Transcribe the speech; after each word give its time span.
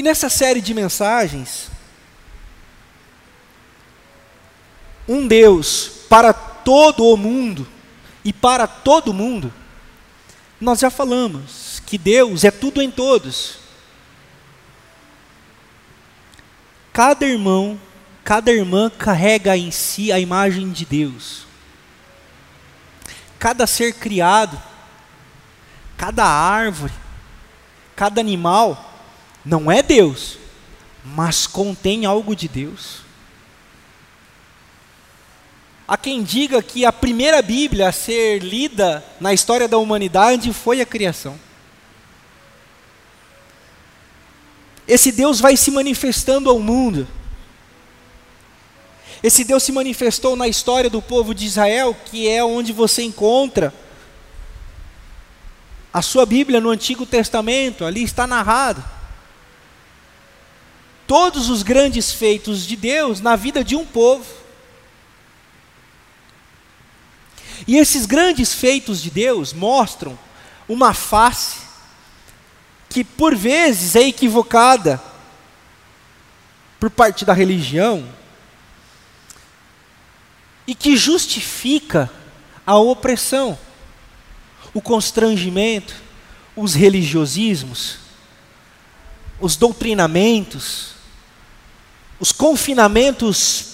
E 0.00 0.02
nessa 0.02 0.30
série 0.30 0.62
de 0.62 0.72
mensagens, 0.72 1.68
um 5.06 5.28
Deus 5.28 6.06
para 6.08 6.32
todo 6.32 7.04
o 7.04 7.18
mundo 7.18 7.68
e 8.24 8.32
para 8.32 8.66
todo 8.66 9.12
mundo, 9.12 9.52
nós 10.58 10.78
já 10.78 10.88
falamos 10.88 11.82
que 11.84 11.98
Deus 11.98 12.44
é 12.44 12.50
tudo 12.50 12.80
em 12.80 12.90
todos. 12.90 13.58
Cada 16.94 17.26
irmão, 17.26 17.78
cada 18.24 18.50
irmã 18.50 18.88
carrega 18.88 19.54
em 19.54 19.70
si 19.70 20.10
a 20.10 20.18
imagem 20.18 20.72
de 20.72 20.86
Deus. 20.86 21.44
Cada 23.38 23.66
ser 23.66 23.92
criado, 23.92 24.58
cada 25.98 26.24
árvore, 26.24 26.94
cada 27.94 28.18
animal, 28.18 28.89
não 29.44 29.70
é 29.70 29.82
Deus, 29.82 30.38
mas 31.04 31.46
contém 31.46 32.04
algo 32.04 32.36
de 32.36 32.48
Deus. 32.48 33.00
Há 35.88 35.96
quem 35.96 36.22
diga 36.22 36.62
que 36.62 36.84
a 36.84 36.92
primeira 36.92 37.42
Bíblia 37.42 37.88
a 37.88 37.92
ser 37.92 38.38
lida 38.38 39.04
na 39.20 39.34
história 39.34 39.66
da 39.66 39.76
humanidade 39.76 40.52
foi 40.52 40.80
a 40.80 40.86
criação. 40.86 41.38
Esse 44.86 45.10
Deus 45.10 45.40
vai 45.40 45.56
se 45.56 45.70
manifestando 45.70 46.48
ao 46.48 46.60
mundo. 46.60 47.08
Esse 49.22 49.44
Deus 49.44 49.62
se 49.62 49.72
manifestou 49.72 50.36
na 50.36 50.48
história 50.48 50.88
do 50.88 51.02
povo 51.02 51.34
de 51.34 51.44
Israel, 51.46 51.96
que 52.06 52.28
é 52.28 52.42
onde 52.42 52.72
você 52.72 53.02
encontra 53.02 53.74
a 55.92 56.00
sua 56.02 56.24
Bíblia 56.24 56.60
no 56.60 56.70
Antigo 56.70 57.04
Testamento, 57.04 57.84
ali 57.84 58.02
está 58.02 58.26
narrado. 58.26 58.82
Todos 61.10 61.50
os 61.50 61.64
grandes 61.64 62.12
feitos 62.12 62.64
de 62.64 62.76
Deus 62.76 63.20
na 63.20 63.34
vida 63.34 63.64
de 63.64 63.74
um 63.74 63.84
povo. 63.84 64.32
E 67.66 67.76
esses 67.76 68.06
grandes 68.06 68.54
feitos 68.54 69.02
de 69.02 69.10
Deus 69.10 69.52
mostram 69.52 70.16
uma 70.68 70.94
face 70.94 71.58
que 72.88 73.02
por 73.02 73.34
vezes 73.34 73.96
é 73.96 74.02
equivocada 74.02 75.02
por 76.78 76.88
parte 76.88 77.24
da 77.24 77.32
religião 77.32 78.08
e 80.64 80.76
que 80.76 80.96
justifica 80.96 82.08
a 82.64 82.78
opressão, 82.78 83.58
o 84.72 84.80
constrangimento, 84.80 85.92
os 86.54 86.74
religiosismos, 86.74 87.98
os 89.40 89.56
doutrinamentos, 89.56 90.99
os 92.20 92.30
confinamentos 92.32 93.64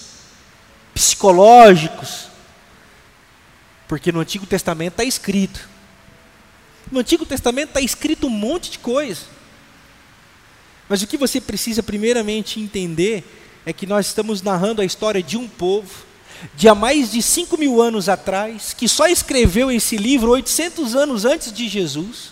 psicológicos, 0.93 2.27
porque 3.87 4.11
no 4.11 4.21
Antigo 4.21 4.45
Testamento 4.45 4.93
está 4.93 5.03
escrito. 5.03 5.69
No 6.91 6.99
Antigo 6.99 7.25
Testamento 7.25 7.69
está 7.69 7.81
escrito 7.81 8.27
um 8.27 8.31
monte 8.31 8.71
de 8.71 8.79
coisa. 8.79 9.21
Mas 10.87 11.01
o 11.01 11.07
que 11.07 11.17
você 11.17 11.41
precisa 11.41 11.83
primeiramente 11.83 12.59
entender 12.59 13.23
é 13.65 13.73
que 13.73 13.85
nós 13.85 14.07
estamos 14.07 14.41
narrando 14.41 14.81
a 14.81 14.85
história 14.85 15.21
de 15.21 15.35
um 15.35 15.47
povo, 15.47 16.05
de 16.55 16.69
há 16.69 16.75
mais 16.75 17.11
de 17.11 17.21
5 17.21 17.57
mil 17.57 17.81
anos 17.81 18.07
atrás, 18.07 18.73
que 18.73 18.87
só 18.87 19.07
escreveu 19.07 19.69
esse 19.69 19.97
livro 19.97 20.31
800 20.31 20.95
anos 20.95 21.25
antes 21.25 21.51
de 21.51 21.67
Jesus, 21.67 22.31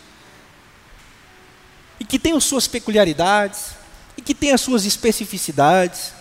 e 2.00 2.06
que 2.06 2.18
tem 2.18 2.34
as 2.34 2.46
suas 2.46 2.68
peculiaridades, 2.68 3.72
que 4.26 4.34
tem 4.34 4.52
as 4.52 4.60
suas 4.60 4.86
especificidades, 4.86 6.12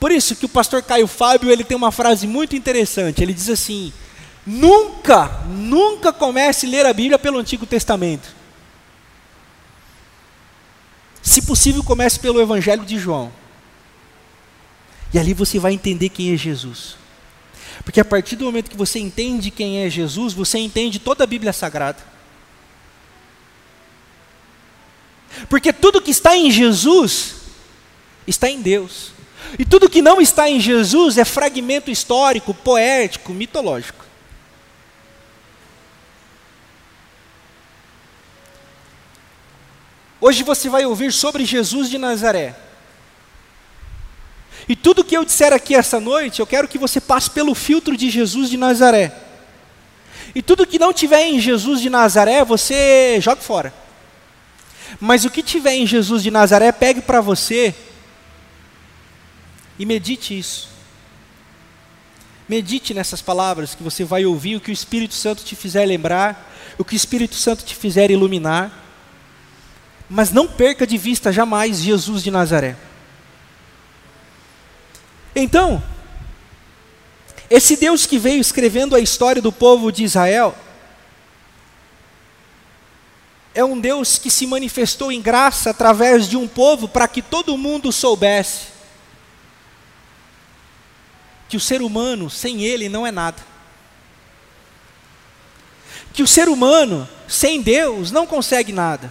por 0.00 0.10
isso 0.10 0.36
que 0.36 0.46
o 0.46 0.48
pastor 0.48 0.82
Caio 0.82 1.06
Fábio 1.06 1.50
ele 1.50 1.64
tem 1.64 1.76
uma 1.76 1.92
frase 1.92 2.26
muito 2.26 2.56
interessante. 2.56 3.22
Ele 3.22 3.32
diz 3.32 3.48
assim: 3.48 3.92
nunca, 4.46 5.42
nunca 5.46 6.12
comece 6.12 6.66
a 6.66 6.68
ler 6.68 6.86
a 6.86 6.92
Bíblia 6.92 7.18
pelo 7.18 7.38
Antigo 7.38 7.66
Testamento. 7.66 8.34
Se 11.22 11.42
possível, 11.42 11.82
comece 11.82 12.20
pelo 12.20 12.40
Evangelho 12.40 12.84
de 12.84 12.98
João. 12.98 13.32
E 15.12 15.18
ali 15.18 15.34
você 15.34 15.58
vai 15.58 15.72
entender 15.72 16.08
quem 16.08 16.32
é 16.32 16.36
Jesus. 16.36 16.96
Porque 17.84 18.00
a 18.00 18.04
partir 18.04 18.36
do 18.36 18.44
momento 18.44 18.70
que 18.70 18.76
você 18.76 18.98
entende 18.98 19.50
quem 19.50 19.84
é 19.84 19.90
Jesus, 19.90 20.32
você 20.32 20.58
entende 20.58 20.98
toda 20.98 21.24
a 21.24 21.26
Bíblia 21.26 21.52
Sagrada. 21.52 22.15
Porque 25.48 25.72
tudo 25.72 26.00
que 26.00 26.10
está 26.10 26.36
em 26.36 26.50
Jesus 26.50 27.34
está 28.26 28.48
em 28.48 28.60
Deus. 28.60 29.12
E 29.58 29.64
tudo 29.64 29.88
que 29.88 30.02
não 30.02 30.20
está 30.20 30.48
em 30.48 30.58
Jesus 30.58 31.18
é 31.18 31.24
fragmento 31.24 31.90
histórico, 31.90 32.52
poético, 32.52 33.32
mitológico. 33.32 34.04
Hoje 40.20 40.42
você 40.42 40.68
vai 40.68 40.84
ouvir 40.84 41.12
sobre 41.12 41.44
Jesus 41.44 41.88
de 41.88 41.98
Nazaré. 41.98 42.56
E 44.68 44.74
tudo 44.74 45.04
que 45.04 45.16
eu 45.16 45.24
disser 45.24 45.52
aqui 45.52 45.74
essa 45.74 46.00
noite, 46.00 46.40
eu 46.40 46.46
quero 46.46 46.66
que 46.66 46.78
você 46.78 47.00
passe 47.00 47.30
pelo 47.30 47.54
filtro 47.54 47.96
de 47.96 48.10
Jesus 48.10 48.50
de 48.50 48.56
Nazaré. 48.56 49.12
E 50.34 50.42
tudo 50.42 50.66
que 50.66 50.78
não 50.78 50.92
tiver 50.92 51.22
em 51.22 51.38
Jesus 51.38 51.80
de 51.80 51.88
Nazaré, 51.88 52.44
você 52.44 53.18
joga 53.20 53.40
fora. 53.40 53.85
Mas 55.00 55.24
o 55.24 55.30
que 55.30 55.42
tiver 55.42 55.74
em 55.74 55.86
Jesus 55.86 56.22
de 56.22 56.30
Nazaré, 56.30 56.70
pegue 56.72 57.00
para 57.00 57.20
você 57.20 57.74
e 59.78 59.84
medite 59.84 60.38
isso. 60.38 60.68
Medite 62.48 62.94
nessas 62.94 63.20
palavras 63.20 63.74
que 63.74 63.82
você 63.82 64.04
vai 64.04 64.24
ouvir, 64.24 64.56
o 64.56 64.60
que 64.60 64.70
o 64.70 64.72
Espírito 64.72 65.14
Santo 65.14 65.44
te 65.44 65.56
fizer 65.56 65.84
lembrar, 65.84 66.52
o 66.78 66.84
que 66.84 66.94
o 66.94 66.96
Espírito 66.96 67.34
Santo 67.34 67.64
te 67.64 67.74
fizer 67.74 68.10
iluminar. 68.10 68.84
Mas 70.08 70.30
não 70.30 70.46
perca 70.46 70.86
de 70.86 70.96
vista 70.96 71.32
jamais 71.32 71.80
Jesus 71.80 72.22
de 72.22 72.30
Nazaré. 72.30 72.76
Então, 75.34 75.82
esse 77.50 77.76
Deus 77.76 78.06
que 78.06 78.18
veio 78.18 78.40
escrevendo 78.40 78.94
a 78.94 79.00
história 79.00 79.42
do 79.42 79.52
povo 79.52 79.90
de 79.90 80.04
Israel, 80.04 80.56
é 83.56 83.64
um 83.64 83.80
Deus 83.80 84.18
que 84.18 84.30
se 84.30 84.46
manifestou 84.46 85.10
em 85.10 85.22
graça 85.22 85.70
através 85.70 86.28
de 86.28 86.36
um 86.36 86.46
povo 86.46 86.86
para 86.86 87.08
que 87.08 87.22
todo 87.22 87.56
mundo 87.56 87.90
soubesse 87.90 88.66
que 91.48 91.56
o 91.56 91.60
ser 91.60 91.80
humano 91.80 92.28
sem 92.28 92.62
ele 92.62 92.86
não 92.86 93.06
é 93.06 93.10
nada. 93.10 93.42
Que 96.12 96.22
o 96.22 96.26
ser 96.26 96.50
humano 96.50 97.08
sem 97.26 97.62
Deus 97.62 98.10
não 98.10 98.26
consegue 98.26 98.72
nada. 98.72 99.10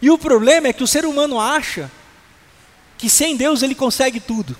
E 0.00 0.08
o 0.08 0.16
problema 0.16 0.68
é 0.68 0.72
que 0.72 0.84
o 0.84 0.88
ser 0.88 1.04
humano 1.04 1.40
acha 1.40 1.90
que 2.96 3.10
sem 3.10 3.36
Deus 3.36 3.64
ele 3.64 3.74
consegue 3.74 4.20
tudo. 4.20 4.56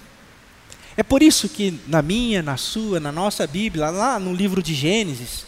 É 0.97 1.05
por 1.05 1.22
isso 1.22 1.49
que 1.49 1.78
na 1.87 2.03
minha, 2.03 2.43
na 2.43 2.56
sua, 2.56 2.99
na 2.99 3.12
nossa 3.12 3.47
Bíblia, 3.47 3.88
lá 3.88 4.19
no 4.19 4.34
livro 4.34 4.61
de 4.61 4.75
Gênesis, 4.75 5.47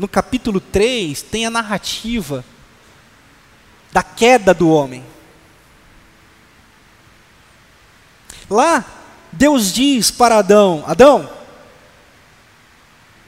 no 0.00 0.08
capítulo 0.08 0.60
3, 0.60 1.20
tem 1.20 1.44
a 1.44 1.50
narrativa 1.50 2.42
da 3.92 4.02
queda 4.02 4.54
do 4.54 4.70
homem. 4.70 5.04
Lá 8.48 8.82
Deus 9.30 9.70
diz 9.70 10.10
para 10.10 10.38
Adão: 10.38 10.82
Adão, 10.86 11.30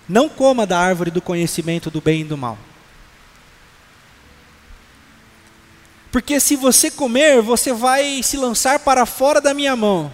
não 0.09 0.31
coma 0.31 0.67
da 0.67 0.79
árvore 0.79 1.11
do 1.11 1.21
conhecimento 1.21 1.91
do 1.91 2.01
bem 2.01 2.23
e 2.23 2.25
do 2.25 2.39
mal. 2.39 2.57
Porque 6.11 6.41
se 6.41 6.57
você 6.57 6.91
comer, 6.91 7.43
você 7.43 7.75
vai 7.75 8.23
se 8.23 8.39
lançar 8.39 8.79
para 8.79 9.05
fora 9.05 9.43
da 9.43 9.53
minha 9.53 9.77
mão. 9.77 10.11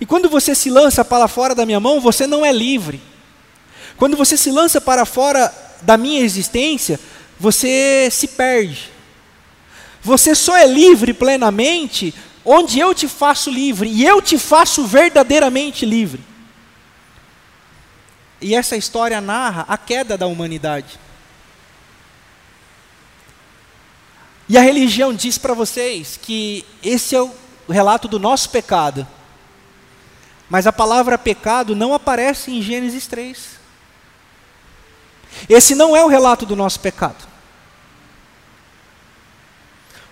E 0.00 0.06
quando 0.06 0.28
você 0.28 0.54
se 0.54 0.70
lança 0.70 1.04
para 1.04 1.26
fora 1.26 1.56
da 1.56 1.66
minha 1.66 1.80
mão, 1.80 2.00
você 2.00 2.24
não 2.24 2.46
é 2.46 2.52
livre. 2.52 3.02
Quando 3.98 4.16
você 4.16 4.36
se 4.36 4.50
lança 4.50 4.80
para 4.80 5.04
fora 5.04 5.52
da 5.82 5.96
minha 5.96 6.22
existência, 6.22 6.98
você 7.38 8.08
se 8.10 8.28
perde. 8.28 8.90
Você 10.02 10.34
só 10.34 10.56
é 10.56 10.66
livre 10.66 11.12
plenamente 11.12 12.14
onde 12.44 12.78
eu 12.78 12.94
te 12.94 13.06
faço 13.08 13.50
livre 13.50 13.90
e 13.90 14.04
eu 14.04 14.22
te 14.22 14.38
faço 14.38 14.86
verdadeiramente 14.86 15.84
livre. 15.84 16.22
E 18.40 18.54
essa 18.54 18.76
história 18.76 19.20
narra 19.20 19.66
a 19.68 19.76
queda 19.76 20.16
da 20.16 20.26
humanidade. 20.26 20.98
E 24.48 24.56
a 24.56 24.62
religião 24.62 25.12
diz 25.12 25.36
para 25.36 25.52
vocês 25.52 26.18
que 26.22 26.64
esse 26.82 27.14
é 27.14 27.20
o 27.20 27.32
relato 27.68 28.08
do 28.08 28.18
nosso 28.18 28.48
pecado. 28.48 29.06
Mas 30.48 30.66
a 30.66 30.72
palavra 30.72 31.18
pecado 31.18 31.76
não 31.76 31.92
aparece 31.92 32.50
em 32.50 32.62
Gênesis 32.62 33.06
3. 33.06 33.58
Esse 35.48 35.74
não 35.74 35.96
é 35.96 36.02
o 36.02 36.08
relato 36.08 36.46
do 36.46 36.56
nosso 36.56 36.80
pecado. 36.80 37.26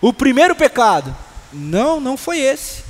O 0.00 0.12
primeiro 0.12 0.54
pecado. 0.54 1.16
Não, 1.52 2.00
não 2.00 2.16
foi 2.16 2.40
esse. 2.40 2.84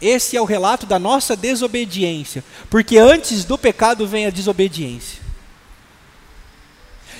Esse 0.00 0.36
é 0.36 0.40
o 0.40 0.44
relato 0.44 0.84
da 0.84 0.98
nossa 0.98 1.36
desobediência, 1.36 2.44
porque 2.68 2.98
antes 2.98 3.44
do 3.44 3.56
pecado 3.56 4.06
vem 4.06 4.26
a 4.26 4.30
desobediência. 4.30 5.22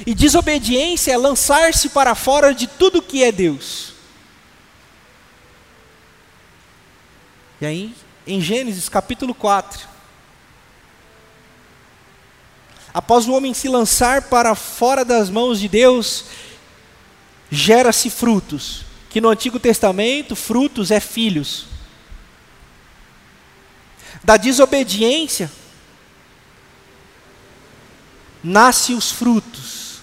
E 0.05 0.13
desobediência 0.15 1.13
é 1.13 1.17
lançar-se 1.17 1.91
para 1.91 2.15
fora 2.17 2.53
de 2.53 2.67
tudo 2.67 3.01
que 3.01 3.23
é 3.23 3.31
Deus. 3.31 3.93
E 7.61 7.67
aí, 7.67 7.95
em 8.27 8.41
Gênesis 8.41 8.89
capítulo 8.89 9.33
4, 9.33 9.92
após 12.93 13.27
o 13.27 13.33
homem 13.33 13.55
se 13.55 13.69
lançar 13.69 14.23
para 14.23 14.55
fora 14.55 15.05
das 15.05 15.31
mãos 15.31 15.61
de 15.61 15.69
Deus, 15.69 16.25
gera-se 17.51 18.11
frutos, 18.11 18.85
que 19.09 19.21
no 19.21 19.29
Antigo 19.29 19.59
Testamento, 19.59 20.35
frutos 20.35 20.91
é 20.91 21.01
filhos. 21.01 21.67
Da 24.25 24.37
desobediência, 24.37 25.51
nasce 28.43 28.95
os 28.95 29.11
frutos. 29.11 30.01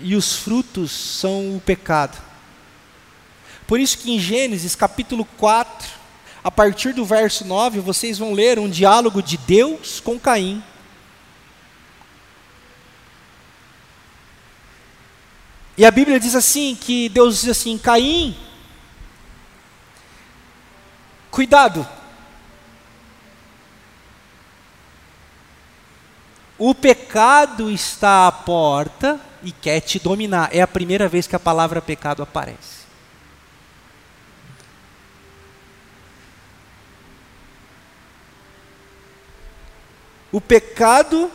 E 0.00 0.14
os 0.16 0.36
frutos 0.36 0.90
são 0.90 1.56
o 1.56 1.60
pecado. 1.60 2.20
Por 3.66 3.80
isso 3.80 3.98
que 3.98 4.12
em 4.12 4.18
Gênesis 4.18 4.74
capítulo 4.74 5.24
4, 5.38 5.88
a 6.42 6.50
partir 6.50 6.92
do 6.92 7.04
verso 7.04 7.44
9, 7.44 7.80
vocês 7.80 8.18
vão 8.18 8.32
ler 8.32 8.58
um 8.58 8.68
diálogo 8.68 9.22
de 9.22 9.36
Deus 9.38 10.00
com 10.00 10.18
Caim. 10.18 10.62
E 15.76 15.84
a 15.84 15.90
Bíblia 15.90 16.20
diz 16.20 16.34
assim: 16.34 16.76
que 16.76 17.08
Deus 17.08 17.40
diz 17.40 17.50
assim, 17.50 17.76
Caim, 17.76 18.36
cuidado. 21.30 21.86
O 26.56 26.74
pecado 26.74 27.70
está 27.70 28.28
à 28.28 28.32
porta 28.32 29.20
e 29.42 29.50
quer 29.50 29.80
te 29.80 29.98
dominar. 29.98 30.48
É 30.54 30.62
a 30.62 30.68
primeira 30.68 31.08
vez 31.08 31.26
que 31.26 31.34
a 31.34 31.40
palavra 31.40 31.82
pecado 31.82 32.22
aparece. 32.22 32.84
O 40.30 40.40
pecado 40.40 41.30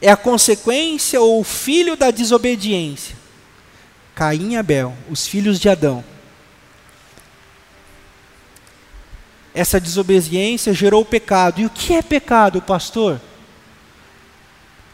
é 0.00 0.10
a 0.10 0.16
consequência 0.16 1.20
ou 1.20 1.40
o 1.40 1.44
filho 1.44 1.96
da 1.96 2.10
desobediência. 2.10 3.21
Caim 4.14 4.52
e 4.52 4.56
Abel, 4.56 4.96
os 5.10 5.26
filhos 5.26 5.58
de 5.58 5.68
Adão. 5.68 6.04
Essa 9.54 9.80
desobediência 9.80 10.72
gerou 10.72 11.02
o 11.02 11.06
pecado. 11.06 11.60
E 11.60 11.66
o 11.66 11.70
que 11.70 11.94
é 11.94 12.02
pecado, 12.02 12.60
pastor? 12.62 13.20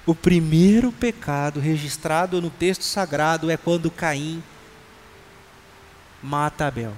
O 0.05 0.15
primeiro 0.15 0.91
pecado 0.91 1.61
registrado 1.61 2.41
no 2.41 2.50
texto 2.50 2.82
sagrado 2.82 3.50
é 3.50 3.56
quando 3.56 3.91
Caim 3.91 4.43
mata 6.23 6.67
Abel. 6.67 6.94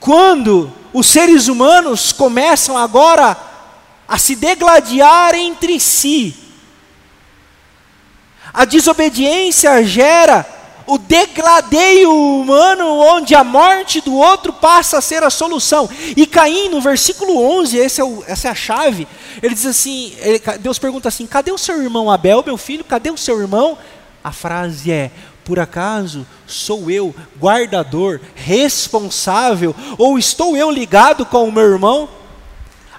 Quando 0.00 0.72
os 0.92 1.06
seres 1.06 1.48
humanos 1.48 2.12
começam 2.12 2.78
agora 2.78 3.36
a 4.06 4.18
se 4.18 4.36
degladiar 4.36 5.34
entre 5.34 5.78
si, 5.80 6.45
a 8.56 8.64
desobediência 8.64 9.84
gera 9.84 10.46
o 10.86 10.96
degladeio 10.96 12.10
humano, 12.10 12.86
onde 12.86 13.34
a 13.34 13.44
morte 13.44 14.00
do 14.00 14.14
outro 14.14 14.50
passa 14.50 14.96
a 14.96 15.02
ser 15.02 15.22
a 15.22 15.28
solução. 15.28 15.90
E 16.16 16.26
Caim, 16.26 16.70
no 16.70 16.80
versículo 16.80 17.38
11, 17.58 17.76
esse 17.76 18.00
é 18.00 18.04
o, 18.04 18.24
essa 18.26 18.48
é 18.48 18.50
a 18.50 18.54
chave, 18.54 19.06
ele 19.42 19.54
diz 19.54 19.66
assim: 19.66 20.14
ele, 20.20 20.40
Deus 20.58 20.78
pergunta 20.78 21.06
assim: 21.06 21.26
cadê 21.26 21.52
o 21.52 21.58
seu 21.58 21.82
irmão 21.82 22.10
Abel, 22.10 22.42
meu 22.46 22.56
filho? 22.56 22.82
Cadê 22.82 23.10
o 23.10 23.18
seu 23.18 23.38
irmão? 23.38 23.76
A 24.24 24.32
frase 24.32 24.90
é: 24.90 25.10
por 25.44 25.58
acaso 25.58 26.26
sou 26.46 26.90
eu 26.90 27.14
guardador, 27.38 28.20
responsável, 28.34 29.76
ou 29.98 30.18
estou 30.18 30.56
eu 30.56 30.70
ligado 30.70 31.26
com 31.26 31.46
o 31.46 31.52
meu 31.52 31.70
irmão? 31.70 32.08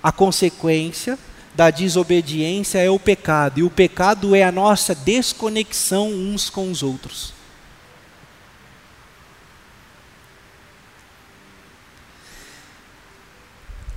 A 0.04 0.12
consequência 0.12 1.18
da 1.58 1.72
desobediência 1.72 2.78
é 2.78 2.88
o 2.88 3.00
pecado, 3.00 3.60
e 3.60 3.64
o 3.64 3.70
pecado 3.70 4.36
é 4.36 4.44
a 4.44 4.52
nossa 4.52 4.94
desconexão 4.94 6.08
uns 6.08 6.52
com 6.52 6.70
os 6.70 6.84
outros. 6.84 7.34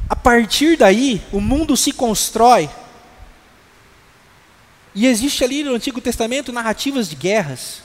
A 0.09 0.17
partir 0.17 0.79
daí, 0.79 1.21
o 1.31 1.39
mundo 1.39 1.77
se 1.77 1.93
constrói. 1.93 2.71
E 4.95 5.07
existe 5.07 5.45
ali 5.45 5.63
no 5.63 5.75
Antigo 5.75 6.01
Testamento 6.01 6.51
narrativas 6.55 7.11
de 7.11 7.15
guerras, 7.15 7.83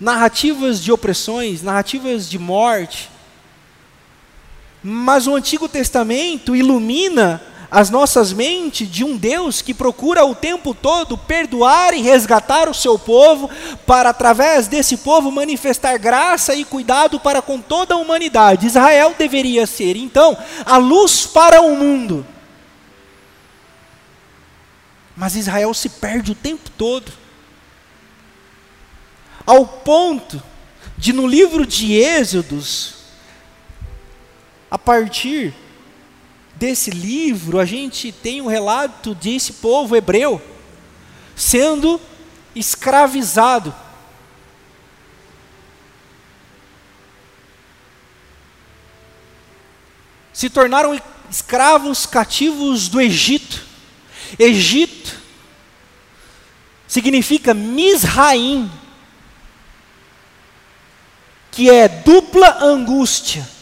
narrativas 0.00 0.82
de 0.82 0.90
opressões, 0.90 1.62
narrativas 1.62 2.28
de 2.28 2.36
morte. 2.36 3.08
Mas 4.82 5.28
o 5.28 5.36
Antigo 5.36 5.68
Testamento 5.68 6.56
ilumina 6.56 7.40
as 7.70 7.90
nossas 7.90 8.32
mentes 8.32 8.88
de 8.90 9.04
um 9.04 9.16
Deus 9.16 9.60
que 9.60 9.74
procura 9.74 10.24
o 10.24 10.34
tempo 10.34 10.72
todo 10.72 11.18
perdoar 11.18 11.94
e 11.94 12.02
resgatar 12.02 12.68
o 12.68 12.74
seu 12.74 12.98
povo, 12.98 13.50
para 13.86 14.10
através 14.10 14.68
desse 14.68 14.98
povo 14.98 15.30
manifestar 15.30 15.98
graça 15.98 16.54
e 16.54 16.64
cuidado 16.64 17.18
para 17.18 17.42
com 17.42 17.60
toda 17.60 17.94
a 17.94 17.98
humanidade. 17.98 18.66
Israel 18.66 19.14
deveria 19.18 19.66
ser, 19.66 19.96
então, 19.96 20.36
a 20.64 20.76
luz 20.76 21.26
para 21.26 21.60
o 21.60 21.76
mundo. 21.76 22.26
Mas 25.16 25.34
Israel 25.34 25.72
se 25.74 25.88
perde 25.88 26.32
o 26.32 26.36
tempo 26.36 26.70
todo, 26.76 27.10
ao 29.44 29.66
ponto 29.66 30.42
de 30.96 31.12
no 31.12 31.26
livro 31.26 31.66
de 31.66 31.94
Êxodos, 31.94 32.94
a 34.70 34.78
partir 34.78 35.54
desse 36.56 36.90
livro, 36.90 37.60
a 37.60 37.64
gente 37.64 38.10
tem 38.10 38.40
um 38.40 38.46
relato 38.46 39.14
desse 39.14 39.54
povo 39.54 39.94
hebreu 39.94 40.40
sendo 41.34 42.00
escravizado. 42.54 43.74
Se 50.32 50.48
tornaram 50.48 50.98
escravos 51.30 52.06
cativos 52.06 52.88
do 52.88 53.00
Egito. 53.00 53.64
Egito 54.38 55.18
significa 56.86 57.52
Misraim, 57.52 58.70
que 61.50 61.70
é 61.70 61.88
dupla 61.88 62.62
angústia 62.62 63.55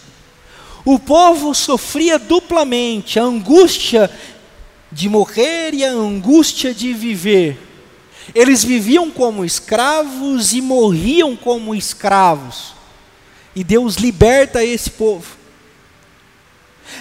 o 0.84 0.98
povo 0.98 1.54
sofria 1.54 2.18
duplamente: 2.18 3.18
a 3.18 3.22
angústia 3.22 4.10
de 4.92 5.08
morrer 5.08 5.74
e 5.74 5.84
a 5.84 5.90
angústia 5.90 6.74
de 6.74 6.92
viver. 6.92 7.58
Eles 8.34 8.64
viviam 8.64 9.10
como 9.10 9.44
escravos 9.44 10.52
e 10.52 10.60
morriam 10.60 11.36
como 11.36 11.74
escravos. 11.74 12.74
E 13.54 13.62
Deus 13.62 13.96
liberta 13.96 14.64
esse 14.64 14.90
povo. 14.90 15.36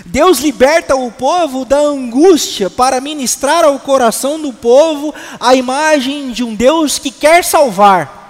Deus 0.05 0.39
liberta 0.39 0.95
o 0.95 1.11
povo 1.11 1.65
da 1.65 1.77
angústia 1.77 2.69
para 2.69 3.01
ministrar 3.01 3.63
ao 3.63 3.79
coração 3.79 4.39
do 4.39 4.51
povo 4.51 5.13
a 5.39 5.55
imagem 5.55 6.31
de 6.31 6.43
um 6.43 6.55
Deus 6.55 6.97
que 6.97 7.11
quer 7.11 7.43
salvar. 7.43 8.22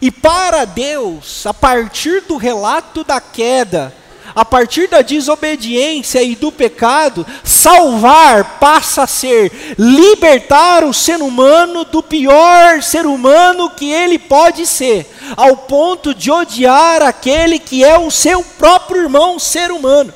E 0.00 0.10
para 0.10 0.64
Deus, 0.64 1.46
a 1.46 1.54
partir 1.54 2.22
do 2.22 2.36
relato 2.36 3.04
da 3.04 3.20
queda, 3.20 3.94
a 4.34 4.44
partir 4.44 4.88
da 4.88 5.02
desobediência 5.02 6.22
e 6.22 6.34
do 6.34 6.50
pecado, 6.50 7.26
salvar 7.44 8.58
passa 8.58 9.02
a 9.02 9.06
ser 9.06 9.74
libertar 9.78 10.84
o 10.84 10.92
ser 10.92 11.20
humano 11.20 11.84
do 11.84 12.02
pior 12.02 12.82
ser 12.82 13.04
humano 13.04 13.70
que 13.70 13.90
ele 13.90 14.18
pode 14.18 14.66
ser, 14.66 15.06
ao 15.36 15.56
ponto 15.56 16.14
de 16.14 16.30
odiar 16.30 17.02
aquele 17.02 17.58
que 17.58 17.84
é 17.84 17.98
o 17.98 18.10
seu 18.10 18.42
próprio 18.42 19.02
irmão, 19.02 19.38
ser 19.38 19.70
humano. 19.70 20.12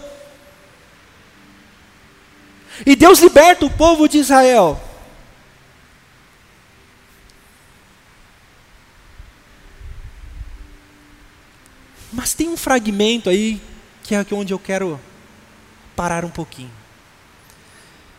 E 2.85 2.95
Deus 2.95 3.21
liberta 3.21 3.65
o 3.65 3.71
povo 3.71 4.09
de 4.09 4.19
Israel. 4.19 4.81
Mas 12.27 12.35
tem 12.35 12.49
um 12.49 12.57
fragmento 12.57 13.31
aí 13.31 13.63
que 14.03 14.13
é 14.13 14.27
onde 14.33 14.53
eu 14.53 14.59
quero 14.59 14.99
parar 15.95 16.25
um 16.25 16.29
pouquinho. 16.29 16.73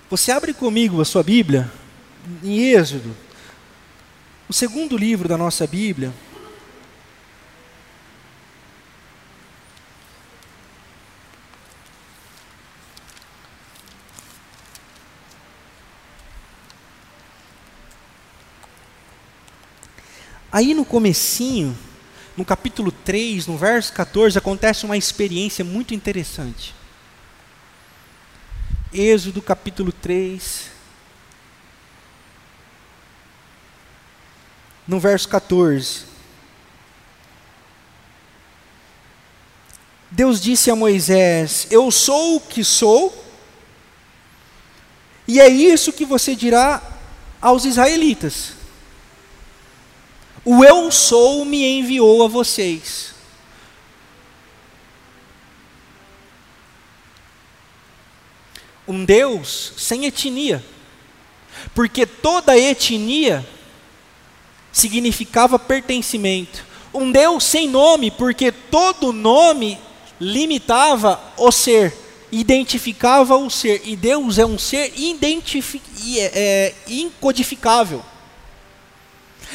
Você 0.09 0.31
abre 0.31 0.53
comigo 0.53 1.01
a 1.01 1.03
sua 1.03 1.21
Bíblia 1.21 1.69
em 2.41 2.57
Êxodo, 2.57 3.13
o 4.47 4.53
segundo 4.53 4.95
livro 4.95 5.27
da 5.27 5.37
nossa 5.37 5.67
Bíblia. 5.67 6.13
Aí 20.49 20.73
no 20.73 20.85
comecinho, 20.85 21.77
no 22.38 22.46
capítulo 22.46 22.91
3, 22.91 23.48
no 23.48 23.58
verso 23.58 23.91
14, 23.94 24.38
acontece 24.38 24.86
uma 24.86 24.96
experiência 24.96 25.65
muito 25.65 25.96
interessante. 25.96 26.75
Êxodo 28.94 29.41
capítulo 29.41 29.91
3, 29.91 30.70
no 34.88 35.00
verso 35.00 35.27
14. 35.27 36.06
Deus 40.12 40.39
disse 40.39 40.70
a 40.70 40.75
Moisés: 40.75 41.67
Eu 41.72 41.89
sou 41.89 42.36
o 42.36 42.39
que 42.39 42.63
sou, 42.63 43.25
e 45.27 45.39
é 45.39 45.48
isso 45.48 45.91
que 45.91 46.06
você 46.06 46.36
dirá 46.36 46.84
aos 47.41 47.65
israelitas. 47.65 48.56
O 50.50 50.63
eu 50.63 50.89
sou 50.89 51.44
me 51.44 51.62
enviou 51.77 52.24
a 52.24 52.27
vocês. 52.30 53.13
Um 58.88 59.04
Deus 59.04 59.74
sem 59.75 60.06
etnia, 60.06 60.63
porque 61.75 62.06
toda 62.06 62.58
etnia 62.58 63.46
significava 64.72 65.60
pertencimento. 65.60 66.63
Um 66.94 67.12
Deus 67.12 67.44
sem 67.44 67.68
nome, 67.68 68.10
porque 68.10 68.50
todo 68.50 69.12
nome 69.12 69.77
limitava 70.18 71.22
o 71.36 71.51
ser, 71.51 71.94
identificava 72.32 73.36
o 73.36 73.50
ser. 73.50 73.82
E 73.84 73.98
Deus 73.98 74.38
é 74.38 74.46
um 74.46 74.58
ser 74.58 74.94
é, 76.22 76.32
é, 76.34 76.75
incodificável. 76.88 78.01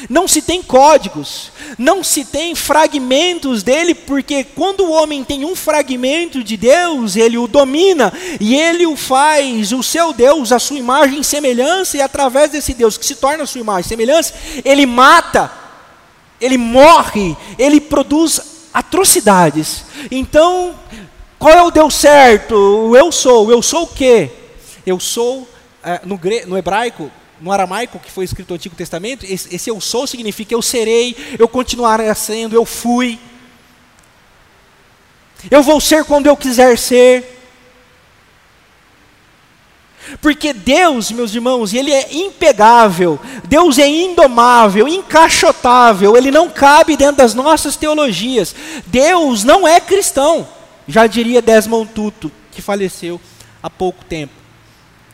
Não 0.09 0.27
se 0.27 0.43
tem 0.43 0.63
códigos, 0.63 1.53
não 1.79 2.03
se 2.03 2.25
tem 2.25 2.55
fragmentos 2.55 3.63
dele, 3.63 3.95
porque 3.95 4.45
quando 4.45 4.85
o 4.85 4.91
homem 4.91 5.23
tem 5.23 5.45
um 5.45 5.55
fragmento 5.55 6.43
de 6.43 6.57
Deus, 6.57 7.17
ele 7.17 7.39
o 7.39 7.47
domina 7.47 8.13
e 8.41 8.55
ele 8.55 8.87
o 8.87 8.97
faz 8.97 9.73
o 9.73 9.83
seu 9.83 10.13
Deus, 10.13 10.53
a 10.53 10.59
sua 10.59 10.79
imagem 10.79 11.21
e 11.21 11.25
semelhança, 11.25 11.97
e 11.97 12.01
através 12.01 12.51
desse 12.51 12.75
Deus 12.75 12.99
que 12.99 13.07
se 13.07 13.17
torna 13.17 13.45
a 13.45 13.47
sua 13.47 13.61
imagem 13.61 13.87
e 13.87 13.89
semelhança, 13.89 14.35
ele 14.65 14.87
mata, 14.87 15.53
ele 16.41 16.59
morre, 16.59 17.37
ele 17.59 17.81
produz 17.81 18.69
atrocidades. 18.73 19.85
Então, 20.11 20.75
qual 21.39 21.55
é 21.55 21.63
o 21.63 21.71
Deus 21.71 21.95
certo? 21.95 22.55
O 22.55 22.97
eu 22.97 23.13
sou, 23.13 23.51
eu 23.51 23.63
sou 23.63 23.85
o 23.85 23.89
quê? 23.89 24.31
Eu 24.87 24.99
sou, 24.99 25.47
é, 25.83 26.01
no, 26.05 26.19
no 26.47 26.59
hebraico, 26.59 27.11
no 27.43 27.51
aramaico 27.51 27.99
que 27.99 28.11
foi 28.11 28.25
escrito 28.25 28.51
no 28.51 28.55
Antigo 28.55 28.77
Testamento, 28.77 29.27
esse, 29.29 29.55
esse 29.55 29.69
eu 29.69 29.81
sou 29.81 30.07
significa 30.07 30.55
eu 30.55 30.63
serei, 30.63 31.17
eu 31.37 31.49
continuarei 31.49 32.15
sendo, 32.15 32.55
eu 32.55 32.65
fui. 32.65 33.19
Eu 35.51 35.61
vou 35.61 35.81
ser 35.81 36.05
quando 36.05 36.29
eu 36.29 36.37
quiser 36.37 36.79
ser. 36.79 37.41
Porque 40.21 40.53
Deus, 40.53 41.11
meus 41.11 41.35
irmãos, 41.35 41.75
Ele 41.75 41.91
é 41.91 42.15
impegável, 42.15 43.19
Deus 43.45 43.77
é 43.79 43.89
indomável, 43.89 44.87
encaixotável, 44.87 46.17
Ele 46.17 46.31
não 46.31 46.49
cabe 46.49 46.97
dentro 46.97 47.17
das 47.17 47.35
nossas 47.35 47.77
teologias. 47.77 48.55
Deus 48.87 49.43
não 49.43 49.67
é 49.67 49.81
cristão, 49.81 50.47
já 50.87 51.09
diria 51.09 51.43
Desmond 51.43 51.91
Tutu, 51.93 52.31
que 52.53 52.63
faleceu 52.63 53.21
há 53.61 53.69
pouco 53.69 54.05
tempo. 54.05 54.35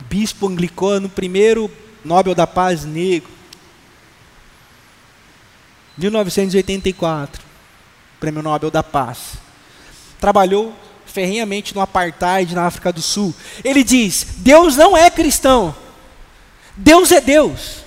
Bispo 0.07 0.47
anglicano, 0.47 1.09
primeiro 1.09 1.71
Nobel 2.09 2.33
da 2.33 2.47
Paz 2.47 2.85
negro. 2.85 3.29
1984, 5.95 7.39
Prêmio 8.19 8.41
Nobel 8.41 8.71
da 8.71 8.81
Paz. 8.81 9.33
Trabalhou 10.19 10.73
ferrenhamente 11.05 11.75
no 11.75 11.81
apartheid 11.81 12.55
na 12.55 12.65
África 12.65 12.91
do 12.91 12.99
Sul. 12.99 13.31
Ele 13.63 13.83
diz: 13.83 14.25
Deus 14.37 14.75
não 14.75 14.97
é 14.97 15.11
cristão. 15.11 15.75
Deus 16.75 17.11
é 17.11 17.21
Deus. 17.21 17.83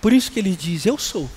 Por 0.00 0.12
isso 0.12 0.30
que 0.30 0.38
ele 0.38 0.54
diz: 0.54 0.86
Eu 0.86 0.96
sou. 0.96 1.28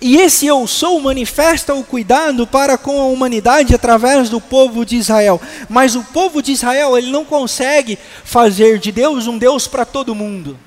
E 0.00 0.16
esse 0.16 0.46
eu 0.46 0.66
sou 0.66 0.98
manifesta 0.98 1.74
o 1.74 1.84
cuidado 1.84 2.46
para 2.46 2.78
com 2.78 3.00
a 3.00 3.04
humanidade 3.04 3.74
através 3.74 4.30
do 4.30 4.40
povo 4.40 4.84
de 4.86 4.96
Israel. 4.96 5.38
Mas 5.68 5.94
o 5.94 6.02
povo 6.02 6.42
de 6.42 6.52
Israel, 6.52 6.96
ele 6.96 7.10
não 7.10 7.24
consegue 7.24 7.98
fazer 8.24 8.78
de 8.78 8.90
Deus 8.90 9.26
um 9.26 9.36
Deus 9.36 9.68
para 9.68 9.84
todo 9.84 10.14
mundo. 10.14 10.58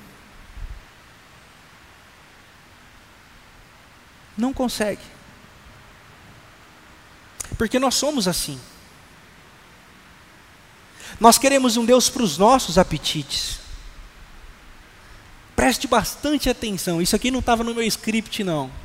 Não 4.38 4.52
consegue. 4.52 5.02
Porque 7.58 7.80
nós 7.80 7.96
somos 7.96 8.28
assim. 8.28 8.60
Nós 11.18 11.38
queremos 11.38 11.76
um 11.76 11.84
Deus 11.84 12.08
para 12.08 12.22
os 12.22 12.38
nossos 12.38 12.78
apetites. 12.78 13.58
Preste 15.56 15.88
bastante 15.88 16.48
atenção. 16.48 17.02
Isso 17.02 17.16
aqui 17.16 17.32
não 17.32 17.40
estava 17.40 17.64
no 17.64 17.74
meu 17.74 17.84
script, 17.84 18.44
não. 18.44 18.83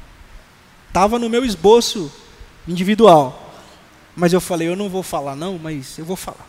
Estava 0.89 1.17
no 1.17 1.29
meu 1.29 1.45
esboço 1.45 2.11
individual. 2.67 3.53
Mas 4.15 4.33
eu 4.33 4.41
falei, 4.41 4.67
eu 4.67 4.75
não 4.75 4.89
vou 4.89 5.01
falar 5.01 5.35
não, 5.35 5.57
mas 5.57 5.97
eu 5.97 6.03
vou 6.03 6.17
falar. 6.17 6.47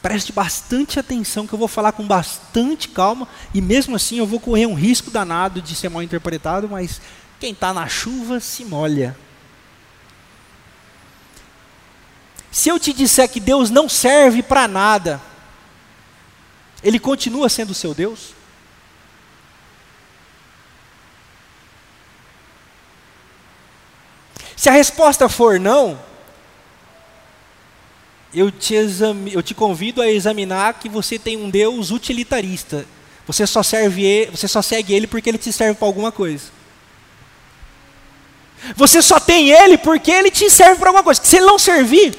Preste 0.00 0.32
bastante 0.32 0.98
atenção 0.98 1.46
que 1.46 1.52
eu 1.52 1.58
vou 1.58 1.68
falar 1.68 1.92
com 1.92 2.06
bastante 2.06 2.88
calma 2.88 3.28
e 3.52 3.60
mesmo 3.60 3.94
assim 3.94 4.16
eu 4.16 4.26
vou 4.26 4.40
correr 4.40 4.64
um 4.64 4.74
risco 4.74 5.10
danado 5.10 5.60
de 5.60 5.74
ser 5.74 5.90
mal 5.90 6.02
interpretado, 6.02 6.66
mas 6.68 7.00
quem 7.38 7.52
está 7.52 7.74
na 7.74 7.86
chuva 7.86 8.40
se 8.40 8.64
molha. 8.64 9.14
Se 12.50 12.68
eu 12.68 12.78
te 12.78 12.92
disser 12.92 13.28
que 13.28 13.38
Deus 13.38 13.68
não 13.70 13.88
serve 13.88 14.42
para 14.42 14.66
nada, 14.66 15.20
Ele 16.82 16.98
continua 16.98 17.48
sendo 17.50 17.74
seu 17.74 17.92
Deus? 17.92 18.39
Se 24.60 24.68
a 24.68 24.72
resposta 24.72 25.26
for 25.26 25.58
não, 25.58 25.98
eu 28.34 28.50
te, 28.50 28.74
eu 29.32 29.42
te 29.42 29.54
convido 29.54 30.02
a 30.02 30.10
examinar 30.10 30.74
que 30.74 30.86
você 30.86 31.18
tem 31.18 31.34
um 31.34 31.48
Deus 31.48 31.90
utilitarista. 31.90 32.84
Você 33.26 33.46
só 33.46 33.62
serve 33.62 34.26
você 34.26 34.46
só 34.46 34.60
segue 34.60 34.92
ele 34.92 35.06
porque 35.06 35.30
ele 35.30 35.38
te 35.38 35.50
serve 35.50 35.78
para 35.78 35.88
alguma 35.88 36.12
coisa. 36.12 36.48
Você 38.76 39.00
só 39.00 39.18
tem 39.18 39.48
ele 39.48 39.78
porque 39.78 40.10
ele 40.10 40.30
te 40.30 40.50
serve 40.50 40.78
para 40.78 40.90
alguma 40.90 41.04
coisa. 41.04 41.24
Se 41.24 41.38
ele 41.38 41.46
não 41.46 41.58
servir, 41.58 42.14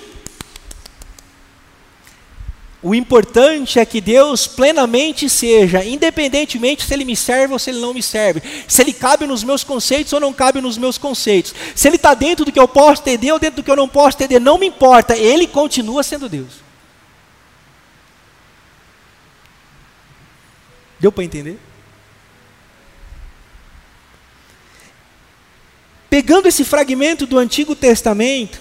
o 2.83 2.95
importante 2.95 3.77
é 3.77 3.85
que 3.85 4.01
Deus 4.01 4.47
plenamente 4.47 5.29
seja, 5.29 5.85
independentemente 5.85 6.83
se 6.83 6.93
Ele 6.93 7.05
me 7.05 7.15
serve 7.15 7.53
ou 7.53 7.59
se 7.59 7.69
Ele 7.69 7.79
não 7.79 7.93
me 7.93 8.01
serve, 8.01 8.41
se 8.67 8.81
Ele 8.81 8.91
cabe 8.91 9.27
nos 9.27 9.43
meus 9.43 9.63
conceitos 9.63 10.11
ou 10.13 10.19
não 10.19 10.33
cabe 10.33 10.59
nos 10.61 10.79
meus 10.79 10.97
conceitos, 10.97 11.53
se 11.75 11.87
Ele 11.87 11.97
está 11.97 12.15
dentro 12.15 12.43
do 12.43 12.51
que 12.51 12.59
eu 12.59 12.67
posso 12.67 13.03
entender 13.03 13.31
ou 13.31 13.37
dentro 13.37 13.57
do 13.57 13.63
que 13.63 13.69
eu 13.69 13.75
não 13.75 13.87
posso 13.87 14.17
entender, 14.17 14.39
não 14.39 14.57
me 14.57 14.65
importa, 14.65 15.15
Ele 15.15 15.45
continua 15.45 16.01
sendo 16.01 16.27
Deus. 16.27 16.71
Deu 20.99 21.11
para 21.11 21.23
entender? 21.23 21.59
Pegando 26.09 26.47
esse 26.47 26.65
fragmento 26.65 27.27
do 27.27 27.37
Antigo 27.37 27.75
Testamento, 27.75 28.59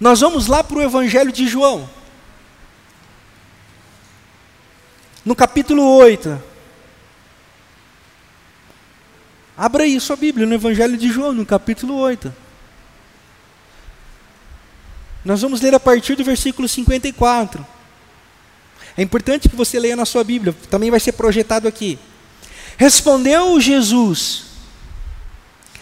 nós 0.00 0.20
vamos 0.20 0.46
lá 0.46 0.64
para 0.64 0.78
o 0.78 0.82
Evangelho 0.82 1.30
de 1.30 1.46
João. 1.46 1.88
No 5.22 5.36
capítulo 5.36 5.84
8. 5.96 6.42
Abra 9.54 9.84
aí 9.84 10.00
sua 10.00 10.16
Bíblia 10.16 10.46
no 10.46 10.54
Evangelho 10.54 10.96
de 10.96 11.12
João, 11.12 11.34
no 11.34 11.44
capítulo 11.44 11.94
8. 11.96 12.34
Nós 15.22 15.42
vamos 15.42 15.60
ler 15.60 15.74
a 15.74 15.80
partir 15.80 16.16
do 16.16 16.24
versículo 16.24 16.66
54. 16.66 17.66
É 18.96 19.02
importante 19.02 19.50
que 19.50 19.56
você 19.56 19.78
leia 19.78 19.94
na 19.94 20.06
sua 20.06 20.24
Bíblia, 20.24 20.54
também 20.70 20.90
vai 20.90 20.98
ser 20.98 21.12
projetado 21.12 21.68
aqui. 21.68 21.98
Respondeu 22.78 23.60
Jesus. 23.60 24.44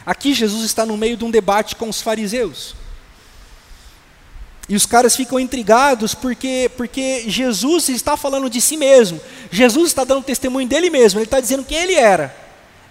Aqui 0.05 0.35
Jesus 0.35 0.65
está 0.65 0.85
no 0.85 0.97
meio 0.97 1.17
de 1.17 1.25
um 1.25 1.31
debate 1.31 1.77
com 1.77 1.89
os 1.89 2.03
fariseus. 2.03 2.75
E 4.69 4.77
os 4.77 4.85
caras 4.85 5.17
ficam 5.17 5.41
intrigados 5.41 6.15
porque, 6.15 6.71
porque 6.77 7.25
Jesus 7.27 7.89
está 7.89 8.17
falando 8.17 8.51
de 8.51 8.61
si 8.61 8.77
mesmo. 8.77 9.19
Jesus 9.51 9.89
está 9.89 10.05
dando 10.05 10.23
testemunho 10.23 10.69
dele 10.69 10.91
mesmo. 10.91 11.19
Ele 11.19 11.25
está 11.25 11.41
dizendo 11.41 11.65
quem 11.65 11.79
ele 11.79 11.95
era. 11.95 12.37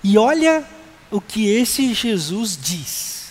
E 0.03 0.17
olha 0.17 0.63
o 1.11 1.21
que 1.21 1.47
esse 1.47 1.93
Jesus 1.93 2.57
diz. 2.59 3.27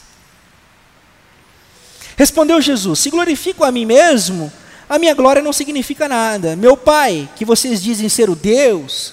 Respondeu 2.16 2.60
Jesus: 2.60 3.00
Se 3.00 3.10
glorifico 3.10 3.64
a 3.64 3.72
mim 3.72 3.84
mesmo, 3.84 4.52
a 4.88 4.98
minha 4.98 5.14
glória 5.14 5.42
não 5.42 5.52
significa 5.52 6.08
nada. 6.08 6.54
Meu 6.54 6.76
Pai, 6.76 7.28
que 7.34 7.44
vocês 7.44 7.82
dizem 7.82 8.08
ser 8.08 8.30
o 8.30 8.36
Deus, 8.36 9.12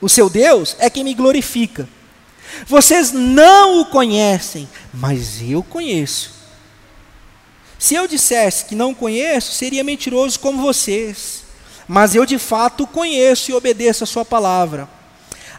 o 0.00 0.08
seu 0.08 0.28
Deus, 0.28 0.74
é 0.80 0.90
quem 0.90 1.04
me 1.04 1.14
glorifica. 1.14 1.88
Vocês 2.66 3.12
não 3.12 3.80
o 3.80 3.86
conhecem, 3.86 4.68
mas 4.92 5.40
eu 5.40 5.62
conheço. 5.62 6.33
Se 7.84 7.94
eu 7.94 8.08
dissesse 8.08 8.64
que 8.64 8.74
não 8.74 8.94
conheço, 8.94 9.52
seria 9.52 9.84
mentiroso 9.84 10.40
como 10.40 10.62
vocês. 10.62 11.42
Mas 11.86 12.14
eu 12.14 12.24
de 12.24 12.38
fato 12.38 12.86
conheço 12.86 13.50
e 13.50 13.54
obedeço 13.54 14.04
a 14.04 14.06
sua 14.06 14.24
palavra. 14.24 14.88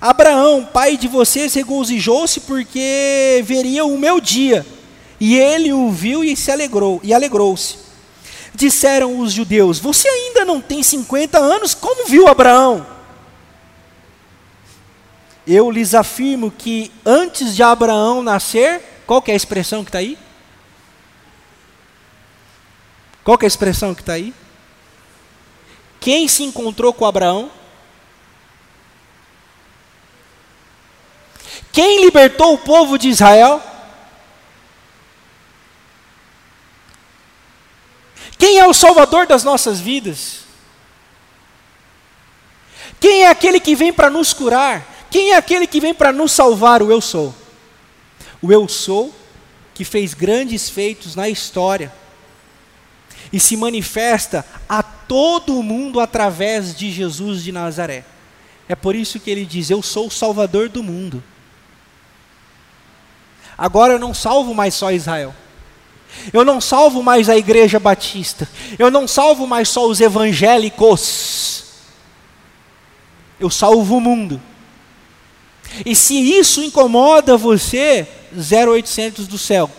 Abraão, 0.01 0.67
pai 0.73 0.97
de 0.97 1.07
vocês, 1.07 1.53
regozijou-se 1.53 2.39
porque 2.39 3.43
veria 3.45 3.85
o 3.85 3.95
meu 3.95 4.19
dia. 4.19 4.65
E 5.19 5.37
ele 5.37 5.71
o 5.71 5.91
viu 5.91 6.23
e 6.23 6.35
se 6.35 6.51
alegrou, 6.51 6.99
e 7.03 7.13
alegrou-se. 7.13 7.77
Disseram 8.55 9.19
os 9.19 9.31
judeus: 9.31 9.77
Você 9.77 10.07
ainda 10.07 10.43
não 10.43 10.59
tem 10.59 10.81
50 10.81 11.37
anos, 11.37 11.75
como 11.75 12.07
viu 12.07 12.27
Abraão? 12.27 12.87
Eu 15.45 15.69
lhes 15.69 15.93
afirmo 15.93 16.49
que 16.49 16.91
antes 17.05 17.55
de 17.55 17.61
Abraão 17.61 18.23
nascer, 18.23 18.81
qual 19.05 19.23
é 19.27 19.33
a 19.33 19.35
expressão 19.35 19.83
que 19.83 19.89
está 19.89 19.99
aí? 19.99 20.17
Qual 23.25 23.39
é 23.41 23.45
a 23.45 23.47
expressão 23.47 23.95
que 23.95 24.01
está 24.01 24.13
aí? 24.13 24.31
Quem 25.99 26.27
se 26.27 26.43
encontrou 26.43 26.93
com 26.93 27.07
Abraão? 27.07 27.49
Quem 31.73 32.05
libertou 32.05 32.53
o 32.53 32.57
povo 32.59 32.99
de 32.99 33.09
Israel? 33.09 33.63
Quem 38.37 38.59
é 38.59 38.67
o 38.67 38.75
Salvador 38.75 39.25
das 39.25 39.43
nossas 39.43 39.79
vidas? 39.79 40.41
Quem 42.99 43.23
é 43.23 43.29
aquele 43.29 43.59
que 43.59 43.75
vem 43.75 43.91
para 43.91 44.11
nos 44.11 44.33
curar? 44.33 45.07
Quem 45.09 45.31
é 45.31 45.35
aquele 45.35 45.65
que 45.65 45.81
vem 45.81 45.95
para 45.95 46.11
nos 46.11 46.31
salvar? 46.31 46.83
O 46.83 46.91
Eu 46.91 47.01
Sou. 47.01 47.33
O 48.39 48.53
Eu 48.53 48.69
Sou 48.69 49.11
que 49.73 49.83
fez 49.83 50.13
grandes 50.13 50.69
feitos 50.69 51.15
na 51.15 51.27
história 51.27 51.91
e 53.31 53.39
se 53.39 53.57
manifesta 53.57 54.45
a 54.67 54.81
todo 54.81 55.61
mundo 55.63 55.99
através 55.99 56.75
de 56.75 56.91
Jesus 56.91 57.43
de 57.43 57.51
Nazaré. 57.51 58.03
É 58.67 58.75
por 58.75 58.95
isso 58.95 59.19
que 59.19 59.29
ele 59.29 59.45
diz: 59.45 59.69
Eu 59.69 59.81
sou 59.81 60.07
o 60.07 60.11
Salvador 60.11 60.69
do 60.69 60.83
mundo. 60.83 61.23
Agora 63.57 63.93
eu 63.93 63.99
não 63.99 64.13
salvo 64.13 64.53
mais 64.53 64.73
só 64.73 64.91
Israel. 64.91 65.33
Eu 66.31 66.43
não 66.45 66.59
salvo 66.59 67.03
mais 67.03 67.29
a 67.29 67.37
igreja 67.37 67.79
batista. 67.79 68.49
Eu 68.77 68.89
não 68.89 69.07
salvo 69.07 69.45
mais 69.47 69.69
só 69.69 69.87
os 69.87 70.01
evangélicos. 70.01 71.63
Eu 73.39 73.49
salvo 73.49 73.97
o 73.97 74.01
mundo. 74.01 74.41
E 75.85 75.95
se 75.95 76.15
isso 76.15 76.63
incomoda 76.63 77.37
você, 77.37 78.07
0800 78.33 79.27
do 79.27 79.37
céu. 79.37 79.69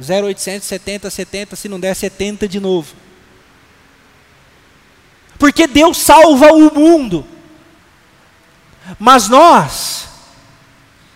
0800 0.00 0.66
70 0.66 1.10
70, 1.10 1.56
se 1.56 1.68
não 1.68 1.78
der 1.78 1.94
70 1.94 2.48
de 2.48 2.58
novo. 2.58 2.94
Porque 5.38 5.66
Deus 5.66 5.98
salva 5.98 6.52
o 6.52 6.72
mundo. 6.72 7.26
Mas 8.98 9.28
nós, 9.28 10.08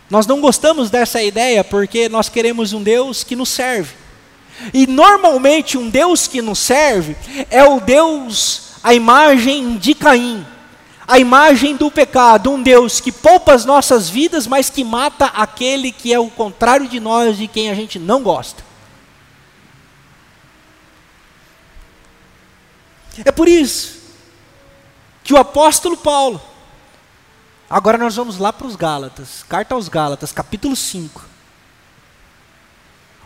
nós 0.08 0.26
não 0.26 0.40
gostamos 0.40 0.90
dessa 0.90 1.22
ideia 1.22 1.64
porque 1.64 2.08
nós 2.08 2.28
queremos 2.28 2.72
um 2.72 2.82
Deus 2.82 3.24
que 3.24 3.34
nos 3.34 3.48
serve. 3.48 3.94
E 4.72 4.86
normalmente 4.86 5.76
um 5.76 5.90
Deus 5.90 6.26
que 6.26 6.40
nos 6.40 6.58
serve 6.58 7.16
é 7.50 7.64
o 7.64 7.80
Deus, 7.80 8.74
a 8.82 8.94
imagem 8.94 9.76
de 9.76 9.94
Caim, 9.94 10.46
a 11.06 11.18
imagem 11.18 11.76
do 11.76 11.90
pecado, 11.90 12.50
um 12.50 12.62
Deus 12.62 13.00
que 13.00 13.12
poupa 13.12 13.52
as 13.52 13.64
nossas 13.64 14.08
vidas, 14.08 14.46
mas 14.46 14.70
que 14.70 14.84
mata 14.84 15.26
aquele 15.26 15.90
que 15.92 16.12
é 16.12 16.18
o 16.18 16.30
contrário 16.30 16.88
de 16.88 17.00
nós, 17.00 17.36
de 17.36 17.48
quem 17.48 17.70
a 17.70 17.74
gente 17.74 17.98
não 17.98 18.22
gosta. 18.22 18.62
É 23.22 23.30
por 23.30 23.48
isso 23.48 24.02
que 25.22 25.32
o 25.32 25.38
apóstolo 25.38 25.96
Paulo, 25.96 26.40
agora 27.68 27.96
nós 27.96 28.16
vamos 28.16 28.38
lá 28.38 28.52
para 28.52 28.66
os 28.66 28.76
Gálatas, 28.76 29.44
carta 29.48 29.74
aos 29.74 29.88
Gálatas, 29.88 30.32
capítulo 30.32 30.76
5. 30.76 31.24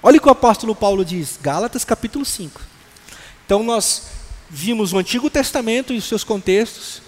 Olha 0.00 0.18
o 0.18 0.20
que 0.20 0.28
o 0.28 0.32
apóstolo 0.32 0.74
Paulo 0.76 1.04
diz, 1.04 1.38
Gálatas 1.42 1.84
capítulo 1.84 2.24
5. 2.24 2.60
Então 3.44 3.62
nós 3.62 4.10
vimos 4.48 4.92
o 4.92 4.98
Antigo 4.98 5.28
Testamento 5.28 5.92
e 5.92 5.98
os 5.98 6.04
seus 6.04 6.22
contextos, 6.22 7.02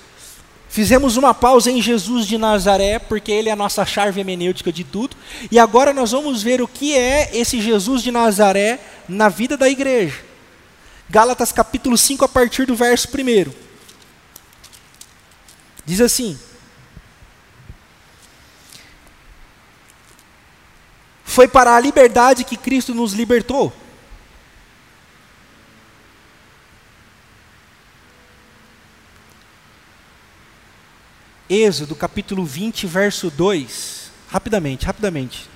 fizemos 0.68 1.16
uma 1.16 1.32
pausa 1.32 1.70
em 1.70 1.80
Jesus 1.80 2.26
de 2.26 2.36
Nazaré, 2.36 2.98
porque 2.98 3.30
ele 3.30 3.48
é 3.48 3.52
a 3.52 3.56
nossa 3.56 3.86
chave 3.86 4.20
hemenêutica 4.20 4.72
de 4.72 4.84
tudo, 4.84 5.16
e 5.50 5.58
agora 5.58 5.92
nós 5.92 6.10
vamos 6.10 6.42
ver 6.42 6.60
o 6.60 6.68
que 6.68 6.96
é 6.96 7.30
esse 7.32 7.60
Jesus 7.60 8.02
de 8.02 8.10
Nazaré 8.10 8.80
na 9.08 9.28
vida 9.28 9.56
da 9.56 9.68
igreja. 9.68 10.29
Gálatas 11.10 11.50
capítulo 11.50 11.98
5, 11.98 12.24
a 12.24 12.28
partir 12.28 12.66
do 12.66 12.76
verso 12.76 13.08
1. 13.08 13.52
Diz 15.84 16.00
assim: 16.00 16.38
Foi 21.24 21.48
para 21.48 21.74
a 21.74 21.80
liberdade 21.80 22.44
que 22.44 22.56
Cristo 22.56 22.94
nos 22.94 23.12
libertou. 23.12 23.72
Êxodo 31.48 31.96
capítulo 31.96 32.44
20, 32.44 32.86
verso 32.86 33.32
2. 33.32 34.12
Rapidamente, 34.28 34.86
rapidamente. 34.86 35.50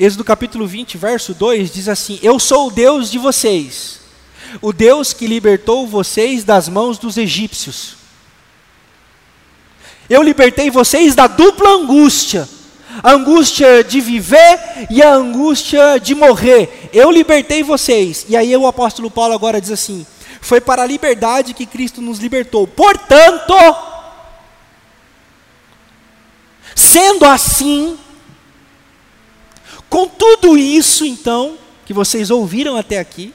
Êxodo 0.00 0.22
capítulo 0.22 0.64
20, 0.64 0.96
verso 0.96 1.34
2 1.34 1.72
diz 1.72 1.88
assim: 1.88 2.20
Eu 2.22 2.38
sou 2.38 2.68
o 2.68 2.70
Deus 2.70 3.10
de 3.10 3.18
vocês, 3.18 3.98
o 4.62 4.72
Deus 4.72 5.12
que 5.12 5.26
libertou 5.26 5.88
vocês 5.88 6.44
das 6.44 6.68
mãos 6.68 6.98
dos 6.98 7.16
egípcios. 7.16 7.96
Eu 10.08 10.22
libertei 10.22 10.70
vocês 10.70 11.16
da 11.16 11.26
dupla 11.26 11.70
angústia, 11.70 12.48
a 13.02 13.10
angústia 13.10 13.82
de 13.82 14.00
viver 14.00 14.86
e 14.88 15.02
a 15.02 15.12
angústia 15.12 15.98
de 15.98 16.14
morrer. 16.14 16.88
Eu 16.92 17.10
libertei 17.10 17.64
vocês. 17.64 18.24
E 18.28 18.36
aí 18.36 18.56
o 18.56 18.68
apóstolo 18.68 19.10
Paulo 19.10 19.34
agora 19.34 19.60
diz 19.60 19.72
assim: 19.72 20.06
Foi 20.40 20.60
para 20.60 20.84
a 20.84 20.86
liberdade 20.86 21.54
que 21.54 21.66
Cristo 21.66 22.00
nos 22.00 22.20
libertou. 22.20 22.68
Portanto, 22.68 23.52
sendo 26.76 27.24
assim, 27.24 27.98
com 29.88 30.06
tudo 30.06 30.56
isso, 30.56 31.04
então, 31.04 31.56
que 31.86 31.92
vocês 31.92 32.30
ouviram 32.30 32.76
até 32.76 32.98
aqui, 32.98 33.32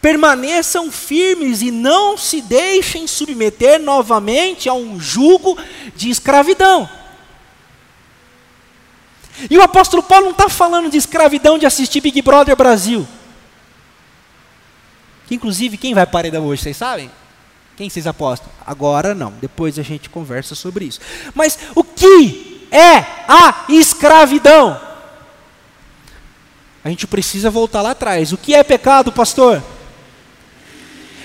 permaneçam 0.00 0.90
firmes 0.90 1.62
e 1.62 1.70
não 1.70 2.16
se 2.16 2.40
deixem 2.40 3.06
submeter 3.06 3.80
novamente 3.80 4.68
a 4.68 4.74
um 4.74 5.00
jugo 5.00 5.58
de 5.96 6.10
escravidão. 6.10 6.88
E 9.50 9.56
o 9.58 9.62
apóstolo 9.62 10.02
Paulo 10.02 10.26
não 10.26 10.32
está 10.32 10.48
falando 10.48 10.90
de 10.90 10.96
escravidão 10.96 11.58
de 11.58 11.66
assistir 11.66 12.00
Big 12.00 12.20
Brother 12.22 12.54
Brasil. 12.56 13.06
Que, 15.26 15.34
inclusive, 15.34 15.76
quem 15.76 15.94
vai 15.94 16.06
para 16.06 16.40
hoje, 16.40 16.62
vocês 16.62 16.76
sabem? 16.76 17.10
Quem 17.76 17.88
vocês 17.88 18.06
apostam? 18.06 18.48
Agora 18.66 19.14
não, 19.14 19.32
depois 19.40 19.78
a 19.78 19.82
gente 19.82 20.10
conversa 20.10 20.54
sobre 20.54 20.84
isso. 20.84 21.00
Mas 21.34 21.58
o 21.74 21.82
que 21.82 22.68
é 22.70 22.98
a 23.26 23.64
escravidão? 23.68 24.91
A 26.84 26.88
gente 26.88 27.06
precisa 27.06 27.50
voltar 27.50 27.82
lá 27.82 27.92
atrás. 27.92 28.32
O 28.32 28.36
que 28.36 28.54
é 28.54 28.62
pecado, 28.62 29.12
pastor? 29.12 29.62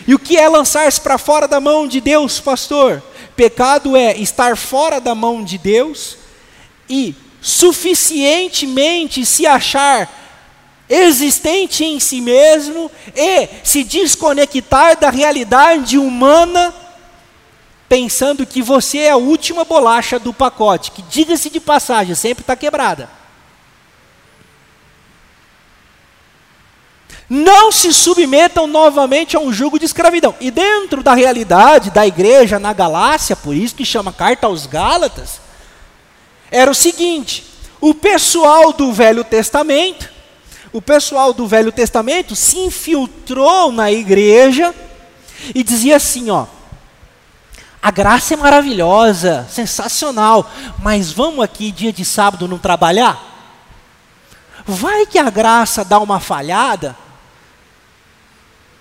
E 0.08 0.14
o 0.14 0.20
que 0.20 0.38
é 0.38 0.48
lançar-se 0.48 1.02
para 1.02 1.18
fora 1.18 1.48
da 1.48 1.60
mão 1.60 1.88
de 1.88 2.00
Deus, 2.00 2.40
pastor? 2.40 3.04
Pecado 3.36 3.98
é 3.98 4.16
estar 4.18 4.56
fora 4.56 5.02
da 5.02 5.14
mão 5.14 5.44
de 5.44 5.58
Deus 5.58 6.18
e 6.90 7.14
suficientemente 7.42 9.26
se 9.26 9.46
achar 9.46 10.10
existente 10.90 11.84
em 11.84 12.00
si 12.00 12.22
mesmo 12.22 12.90
e 13.14 13.50
se 13.64 13.84
desconectar 13.84 14.98
da 14.98 15.10
realidade 15.10 15.98
humana, 15.98 16.74
pensando 17.90 18.46
que 18.46 18.62
você 18.62 19.00
é 19.00 19.12
a 19.12 19.18
última 19.18 19.66
bolacha 19.66 20.18
do 20.18 20.34
pacote, 20.34 20.92
que 20.92 21.02
diga-se 21.02 21.50
de 21.50 21.60
passagem, 21.60 22.16
sempre 22.16 22.42
está 22.42 22.56
quebrada. 22.56 23.17
Não 27.30 27.72
se 27.72 27.94
submetam 27.94 28.68
novamente 28.68 29.36
a 29.36 29.40
um 29.40 29.52
jugo 29.52 29.78
de 29.78 29.86
escravidão. 29.86 30.34
E 30.40 30.50
dentro 30.50 31.04
da 31.04 31.14
realidade 31.14 31.92
da 31.92 32.08
igreja 32.08 32.58
na 32.58 32.72
Galácia, 32.72 33.36
por 33.36 33.54
isso 33.54 33.76
que 33.76 33.84
chama 33.84 34.14
carta 34.14 34.48
aos 34.48 34.66
Gálatas, 34.66 35.42
era 36.50 36.72
o 36.72 36.76
seguinte: 36.76 37.44
o 37.82 37.94
pessoal 37.94 38.72
do 38.72 38.94
Velho 38.94 39.26
Testamento, 39.26 40.10
o 40.72 40.82
pessoal 40.82 41.34
do 41.34 41.46
Velho 41.48 41.72
Testamento 41.72 42.36
se 42.36 42.60
infiltrou 42.60 43.72
na 43.72 43.92
igreja 43.92 44.74
e 45.54 45.64
dizia 45.64 45.98
assim, 45.98 46.30
ó: 46.30 46.46
a 47.82 47.92
graça 47.92 48.34
é 48.34 48.38
maravilhosa, 48.38 49.48
sensacional, 49.50 50.50
mas 50.80 51.12
vamos 51.12 51.44
aqui 51.44 51.72
dia 51.72 51.94
de 51.94 52.04
sábado 52.04 52.48
não 52.48 52.58
trabalhar? 52.58 53.22
Vai 54.66 55.06
que 55.06 55.20
a 55.20 55.30
graça 55.30 55.86
dá 55.86 56.00
uma 56.00 56.20
falhada, 56.20 56.96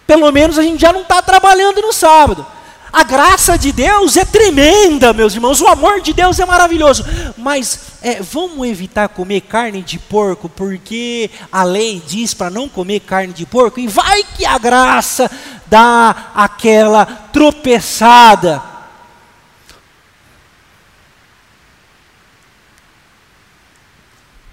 pelo 0.07 0.31
menos 0.31 0.59
a 0.59 0.63
gente 0.63 0.81
já 0.81 0.93
não 0.93 1.03
está 1.03 1.21
trabalhando 1.21 1.83
no 1.83 1.93
sábado. 1.93 2.47
A 2.93 3.03
graça 3.03 3.59
de 3.59 3.73
Deus 3.73 4.17
é 4.17 4.25
tremenda, 4.25 5.13
meus 5.13 5.35
irmãos. 5.35 5.61
O 5.61 5.69
amor 5.69 6.01
de 6.01 6.15
Deus 6.15 6.39
é 6.39 6.47
maravilhoso. 6.47 7.05
Mas 7.37 7.79
é, 8.01 8.23
vamos 8.23 8.67
evitar 8.67 9.09
comer 9.09 9.43
carne 9.43 9.83
de 9.83 9.99
porco, 9.99 10.49
porque 10.49 11.31
a 11.53 11.63
lei 11.63 12.03
diz 12.07 12.33
para 12.33 12.49
não 12.49 12.69
comer 12.69 13.01
carne 13.01 13.35
de 13.35 13.45
porco. 13.45 13.81
E 13.81 13.87
vai 13.87 14.25
que 14.25 14.47
a 14.47 14.57
graça 14.57 15.31
dá 15.67 16.31
aquela 16.35 17.05
tropeçada. 17.05 18.76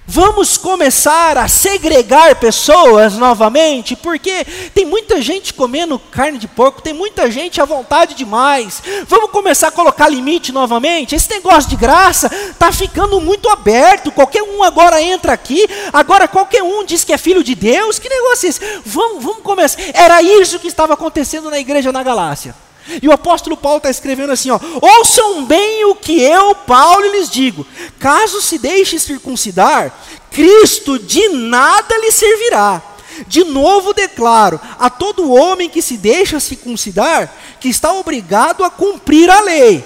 Vamos 0.06 0.58
começar 0.58 1.38
a 1.38 1.48
segregar 1.48 2.36
pessoas 2.36 3.13
novamente, 3.16 3.96
porque 3.96 4.46
tem 4.74 4.86
muita 4.86 5.22
gente 5.22 5.54
comendo 5.54 5.98
carne 5.98 6.38
de 6.38 6.48
porco, 6.48 6.82
tem 6.82 6.94
muita 6.94 7.32
gente 7.32 7.62
à 7.62 7.66
vontade 7.66 8.13
demais. 8.13 8.84
Vamos 9.08 9.32
começar 9.32 9.70
a 9.70 9.72
colocar 9.72 10.10
limite 10.10 10.52
novamente. 10.52 11.16
Esse 11.16 11.30
negócio 11.30 11.70
de 11.70 11.78
graça 11.78 12.30
está 12.52 12.70
ficando 12.70 13.22
muito 13.22 13.48
aberto. 13.48 14.12
Qualquer 14.12 14.44
um 14.44 14.62
agora 14.62 15.02
entra 15.02 15.32
aqui, 15.32 15.66
agora 15.94 16.28
qualquer 16.28 16.63
um 16.63 16.84
diz 16.84 17.06
que 17.06 17.13
é 17.13 17.18
filho 17.18 17.44
de 17.44 17.56
Deus. 17.56 17.98
Que 17.98 18.10
negócio 18.10 18.46
é 18.46 18.50
esse? 18.50 18.60
Vamos, 18.86 19.24
vamos 19.24 19.42
começar. 19.42 19.80
Era 19.94 20.22
isso 20.22 20.60
que 20.60 20.68
estava 20.68 20.96
acontecendo 20.96 21.50
na 21.50 21.60
igreja 21.60 21.94
na 21.94 22.04
Galácia. 22.04 22.54
E 23.02 23.08
o 23.08 23.12
apóstolo 23.12 23.56
Paulo 23.56 23.78
está 23.78 23.89
escrevendo 23.89 24.32
assim: 24.32 24.52
ó, 24.52 24.60
ouçam 24.82 25.46
bem 25.46 25.86
o 25.86 25.96
que 25.96 26.22
eu, 26.22 26.54
Paulo, 26.56 27.12
lhes 27.12 27.30
digo: 27.30 27.65
caso 28.00 28.41
se 28.41 28.58
deixe 28.58 29.00
circuncidar, 29.00 29.93
Cristo 30.32 31.00
de 31.00 31.30
nada 31.30 31.98
lhe 31.98 32.12
servirá. 32.12 32.82
De 33.28 33.43
novo 33.43 33.93
declaro 33.93 34.60
a 34.80 34.89
todo 34.89 35.32
homem 35.32 35.69
que 35.69 35.82
se 35.82 35.98
deixa 35.98 36.39
circuncidar 36.39 37.32
que 37.60 37.69
está 37.69 37.93
obrigado 37.93 38.63
a 38.63 38.69
cumprir 38.69 39.30
a 39.30 39.39
lei. 39.41 39.86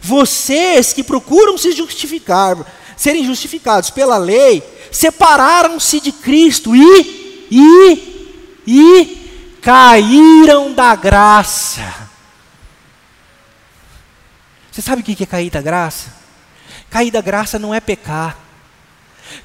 Vocês 0.00 0.92
que 0.92 1.02
procuram 1.02 1.58
se 1.58 1.72
justificar, 1.72 2.56
serem 2.96 3.24
justificados 3.24 3.90
pela 3.90 4.18
lei, 4.18 4.62
separaram-se 4.92 6.00
de 6.00 6.12
Cristo 6.12 6.76
e, 6.76 7.48
e, 7.50 8.62
e 8.66 9.58
caíram 9.62 10.72
da 10.72 10.94
graça. 10.94 12.09
Você 14.80 14.86
sabe 14.86 15.02
o 15.02 15.04
que 15.04 15.22
é 15.22 15.26
cair 15.26 15.50
da 15.50 15.60
graça? 15.60 16.08
Cair 16.88 17.10
da 17.10 17.20
graça 17.20 17.58
não 17.58 17.74
é 17.74 17.80
pecar. 17.80 18.38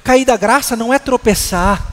Cair 0.02 0.24
da 0.24 0.34
graça 0.34 0.74
não 0.74 0.94
é 0.94 0.98
tropeçar. 0.98 1.92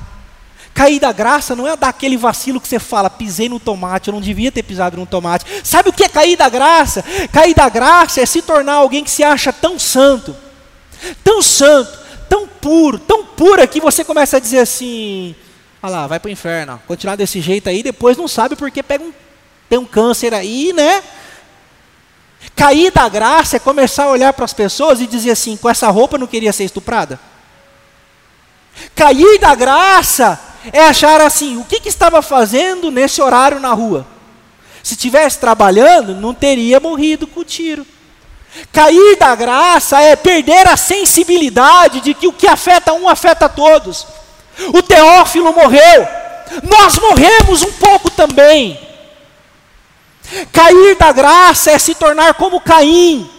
Cair 0.74 0.98
da 0.98 1.12
graça 1.12 1.54
não 1.54 1.68
é 1.68 1.76
dar 1.76 1.90
aquele 1.90 2.16
vacilo 2.16 2.62
que 2.62 2.70
você 2.70 2.80
fala, 2.80 3.10
pisei 3.10 3.50
no 3.50 3.60
tomate, 3.60 4.08
eu 4.08 4.14
não 4.14 4.22
devia 4.22 4.50
ter 4.50 4.64
pisado 4.64 4.96
no 4.96 5.06
tomate. 5.06 5.46
Sabe 5.62 5.90
o 5.90 5.94
que 5.94 6.06
é 6.06 6.10
cair 6.10 6.38
da 6.38 6.48
graça? 6.48 7.04
Cair 7.34 7.54
da 7.54 7.68
graça 7.68 8.22
é 8.22 8.26
se 8.26 8.42
tornar 8.42 8.76
alguém 8.76 9.04
que 9.04 9.12
se 9.12 9.26
acha 9.26 9.52
tão 9.52 9.78
santo, 9.78 10.34
tão 11.22 11.42
santo, 11.42 12.00
tão 12.30 12.48
puro, 12.48 12.98
tão 12.98 13.26
pura 13.26 13.68
que 13.68 13.82
você 13.82 14.06
começa 14.06 14.38
a 14.38 14.40
dizer 14.40 14.60
assim: 14.60 15.36
olha 15.82 15.92
lá, 15.92 16.08
vai 16.08 16.18
para 16.18 16.30
o 16.30 16.32
inferno, 16.32 16.82
continuar 16.88 17.18
desse 17.18 17.42
jeito 17.42 17.68
aí, 17.68 17.84
depois 17.84 18.16
não 18.16 18.28
sabe 18.30 18.56
porque 18.56 18.82
pega 18.82 19.04
um, 19.04 19.12
tem 19.68 19.78
um 19.78 19.86
câncer 19.86 20.34
aí, 20.34 20.72
né? 20.72 21.04
Cair 22.56 22.92
da 22.92 23.10
graça 23.10 23.58
é 23.58 23.60
começar 23.60 24.06
a 24.06 24.10
olhar 24.12 24.34
para 24.34 24.46
as 24.46 24.54
pessoas 24.54 25.02
e 25.02 25.08
dizer 25.08 25.32
assim: 25.32 25.58
com 25.58 25.70
essa 25.70 25.90
roupa 25.90 26.16
eu 26.16 26.20
não 26.20 26.28
queria 26.28 26.54
ser 26.54 26.64
estuprada. 26.64 27.20
Cair 28.96 29.40
da 29.40 29.56
graça 29.56 30.40
é 30.72 30.82
achar 30.82 31.20
assim: 31.22 31.58
o 31.58 31.64
que, 31.64 31.80
que 31.80 31.90
estava 31.90 32.22
fazendo 32.22 32.92
nesse 32.92 33.22
horário 33.22 33.60
na 33.60 33.74
rua? 33.74 34.06
Se 34.84 34.96
tivesse 34.96 35.40
trabalhando, 35.40 36.14
não 36.14 36.34
teria 36.34 36.80
morrido 36.80 37.26
com 37.26 37.40
o 37.40 37.46
tiro. 37.46 37.86
Cair 38.72 39.18
da 39.18 39.34
graça 39.34 40.00
é 40.00 40.16
perder 40.16 40.68
a 40.68 40.78
sensibilidade 40.78 42.02
de 42.02 42.14
que 42.14 42.28
o 42.28 42.34
que 42.34 42.48
afeta 42.48 42.94
um 42.94 43.10
afeta 43.10 43.50
todos. 43.50 44.06
O 44.74 44.84
Teófilo 44.84 45.52
morreu, 45.54 46.08
nós 46.62 47.00
morremos 47.00 47.64
um 47.64 47.72
pouco 47.72 48.12
também. 48.12 48.80
Cair 50.52 50.96
da 50.96 51.12
graça 51.12 51.72
é 51.72 51.80
se 51.80 51.96
tornar 51.96 52.34
como 52.36 52.62
Caim. 52.62 53.30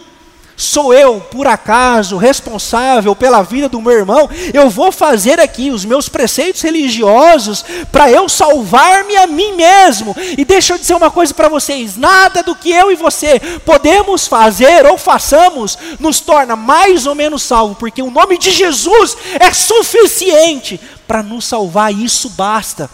Sou 0.57 0.93
eu, 0.93 1.19
por 1.19 1.47
acaso, 1.47 2.15
responsável 2.15 3.13
pela 3.13 3.41
vida 3.41 3.67
do 3.67 3.81
meu 3.81 3.91
irmão? 3.91 4.29
Eu 4.53 4.69
vou 4.69 4.89
fazer 4.89 5.37
aqui 5.37 5.69
os 5.69 5.83
meus 5.83 6.07
preceitos 6.07 6.61
religiosos 6.61 7.65
para 7.91 8.09
eu 8.09 8.29
salvar-me 8.29 9.17
a 9.17 9.27
mim 9.27 9.53
mesmo. 9.53 10.15
E 10.37 10.45
deixa 10.45 10.73
eu 10.73 10.77
dizer 10.77 10.95
uma 10.95 11.11
coisa 11.11 11.33
para 11.33 11.49
vocês: 11.49 11.97
nada 11.97 12.41
do 12.41 12.55
que 12.55 12.71
eu 12.71 12.89
e 12.89 12.95
você 12.95 13.37
podemos 13.65 14.27
fazer 14.27 14.85
ou 14.85 14.97
façamos 14.97 15.77
nos 15.99 16.21
torna 16.21 16.55
mais 16.55 17.05
ou 17.05 17.15
menos 17.15 17.43
salvo, 17.43 17.75
porque 17.75 18.01
o 18.01 18.11
nome 18.11 18.37
de 18.37 18.51
Jesus 18.51 19.17
é 19.37 19.51
suficiente 19.51 20.79
para 21.05 21.21
nos 21.21 21.43
salvar, 21.43 21.93
isso 21.93 22.29
basta. 22.29 22.89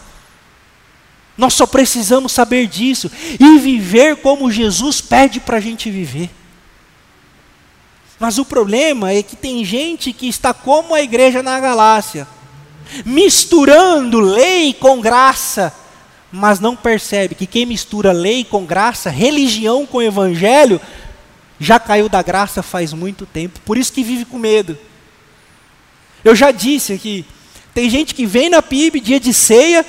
Nós 1.42 1.56
só 1.56 1.66
precisamos 1.66 2.34
saber 2.34 2.68
disso 2.68 3.10
e 3.40 3.58
viver 3.58 4.18
como 4.18 4.52
Jesus 4.52 5.02
pede 5.02 5.40
para 5.40 5.58
a 5.58 5.60
gente 5.60 5.90
viver. 5.90 6.30
Mas 8.20 8.38
o 8.38 8.46
problema 8.46 9.12
é 9.12 9.24
que 9.24 9.36
tem 9.36 9.66
gente 9.66 10.14
que 10.14 10.30
está 10.30 10.54
como 10.54 10.94
a 10.94 11.02
igreja 11.02 11.42
na 11.42 11.60
Galácia, 11.60 12.28
misturando 13.04 14.20
lei 14.20 14.72
com 14.72 15.02
graça, 15.02 15.74
mas 16.32 16.60
não 16.60 16.76
percebe 16.76 17.34
que 17.34 17.48
quem 17.48 17.66
mistura 17.66 18.12
lei 18.12 18.44
com 18.44 18.64
graça, 18.64 19.10
religião 19.10 19.84
com 19.84 20.00
evangelho, 20.00 20.80
já 21.60 21.80
caiu 21.80 22.08
da 22.08 22.22
graça 22.22 22.62
faz 22.62 22.94
muito 22.94 23.26
tempo, 23.26 23.60
por 23.62 23.80
isso 23.80 23.92
que 23.92 24.04
vive 24.04 24.26
com 24.26 24.38
medo. 24.38 24.78
Eu 26.24 26.36
já 26.36 26.52
disse 26.52 26.94
aqui, 26.94 27.26
tem 27.74 27.90
gente 27.90 28.14
que 28.14 28.28
vem 28.28 28.48
na 28.48 28.62
PIB, 28.62 29.00
dia 29.00 29.20
de 29.20 29.34
ceia, 29.34 29.84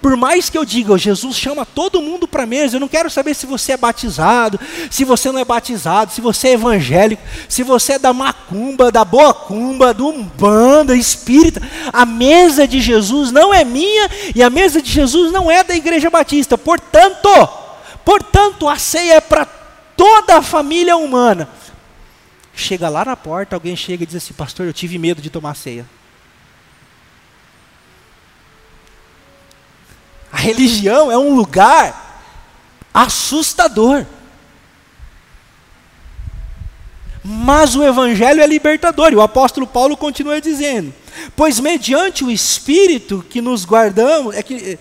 por 0.00 0.16
mais 0.16 0.48
que 0.48 0.56
eu 0.56 0.64
diga, 0.64 0.96
Jesus 0.96 1.36
chama 1.36 1.66
todo 1.66 2.00
mundo 2.00 2.28
para 2.28 2.44
a 2.44 2.46
mesa, 2.46 2.76
eu 2.76 2.80
não 2.80 2.86
quero 2.86 3.10
saber 3.10 3.34
se 3.34 3.46
você 3.46 3.72
é 3.72 3.76
batizado, 3.76 4.58
se 4.90 5.04
você 5.04 5.32
não 5.32 5.40
é 5.40 5.44
batizado, 5.44 6.12
se 6.12 6.20
você 6.20 6.48
é 6.48 6.52
evangélico, 6.52 7.22
se 7.48 7.64
você 7.64 7.94
é 7.94 7.98
da 7.98 8.12
macumba, 8.12 8.92
da 8.92 9.04
boa 9.04 9.34
cumba, 9.34 9.92
do 9.92 10.08
umbanda, 10.08 10.94
espírita. 10.94 11.60
A 11.92 12.06
mesa 12.06 12.66
de 12.66 12.80
Jesus 12.80 13.32
não 13.32 13.52
é 13.52 13.64
minha 13.64 14.08
e 14.34 14.42
a 14.42 14.48
mesa 14.48 14.80
de 14.80 14.90
Jesus 14.90 15.32
não 15.32 15.50
é 15.50 15.64
da 15.64 15.74
igreja 15.74 16.08
batista. 16.08 16.56
Portanto, 16.56 17.28
portanto, 18.04 18.68
a 18.68 18.78
ceia 18.78 19.14
é 19.14 19.20
para 19.20 19.44
toda 19.96 20.36
a 20.36 20.42
família 20.42 20.96
humana. 20.96 21.48
Chega 22.54 22.88
lá 22.88 23.04
na 23.04 23.16
porta, 23.16 23.56
alguém 23.56 23.74
chega 23.74 24.04
e 24.04 24.06
diz 24.06 24.16
assim: 24.16 24.34
Pastor, 24.34 24.66
eu 24.66 24.72
tive 24.72 24.98
medo 24.98 25.20
de 25.20 25.30
tomar 25.30 25.54
ceia. 25.54 25.84
A 30.32 30.36
religião 30.36 31.10
é 31.10 31.18
um 31.18 31.34
lugar 31.34 32.22
assustador. 32.92 34.04
Mas 37.24 37.76
o 37.76 37.82
evangelho 37.82 38.40
é 38.40 38.46
libertador, 38.46 39.12
e 39.12 39.16
o 39.16 39.20
apóstolo 39.20 39.66
Paulo 39.66 39.96
continua 39.96 40.40
dizendo: 40.40 40.94
"Pois 41.36 41.60
mediante 41.60 42.24
o 42.24 42.30
espírito 42.30 43.24
que 43.28 43.42
nos 43.42 43.64
guardamos, 43.64 44.34
é 44.34 44.42
que 44.42 44.78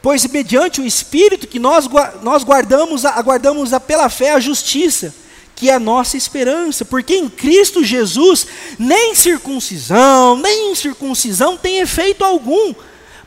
pois 0.00 0.26
mediante 0.26 0.80
o 0.80 0.86
espírito 0.86 1.46
que 1.46 1.58
nós 1.58 1.88
nós 2.22 2.44
guardamos, 2.44 3.04
aguardamos 3.04 3.72
a, 3.72 3.80
pela 3.80 4.08
fé 4.08 4.32
a 4.32 4.40
justiça, 4.40 5.14
que 5.54 5.70
é 5.70 5.74
a 5.74 5.80
nossa 5.80 6.16
esperança, 6.16 6.84
porque 6.84 7.14
em 7.14 7.28
Cristo 7.28 7.84
Jesus 7.84 8.46
nem 8.78 9.14
circuncisão, 9.14 10.36
nem 10.36 10.72
incircuncisão 10.72 11.56
tem 11.56 11.78
efeito 11.78 12.24
algum, 12.24 12.74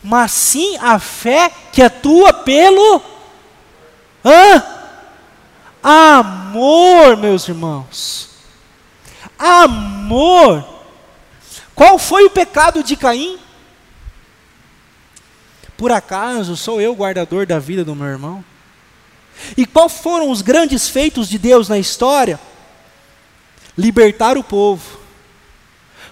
mas 0.05 0.31
sim 0.31 0.77
a 0.77 0.99
fé 0.99 1.51
que 1.73 1.81
atua 1.81 2.31
pelo 2.31 3.01
hã? 4.23 4.63
amor, 5.81 7.17
meus 7.17 7.47
irmãos. 7.47 8.29
Amor. 9.37 10.63
Qual 11.73 11.97
foi 11.97 12.23
o 12.23 12.29
pecado 12.29 12.83
de 12.83 12.95
Caim? 12.95 13.39
Por 15.75 15.91
acaso 15.91 16.55
sou 16.55 16.79
eu 16.79 16.93
guardador 16.93 17.47
da 17.47 17.57
vida 17.57 17.83
do 17.83 17.95
meu 17.95 18.07
irmão? 18.07 18.45
E 19.57 19.65
quais 19.65 19.93
foram 19.93 20.29
os 20.29 20.43
grandes 20.43 20.87
feitos 20.87 21.27
de 21.27 21.39
Deus 21.39 21.67
na 21.67 21.79
história? 21.79 22.39
Libertar 23.75 24.37
o 24.37 24.43
povo, 24.43 24.99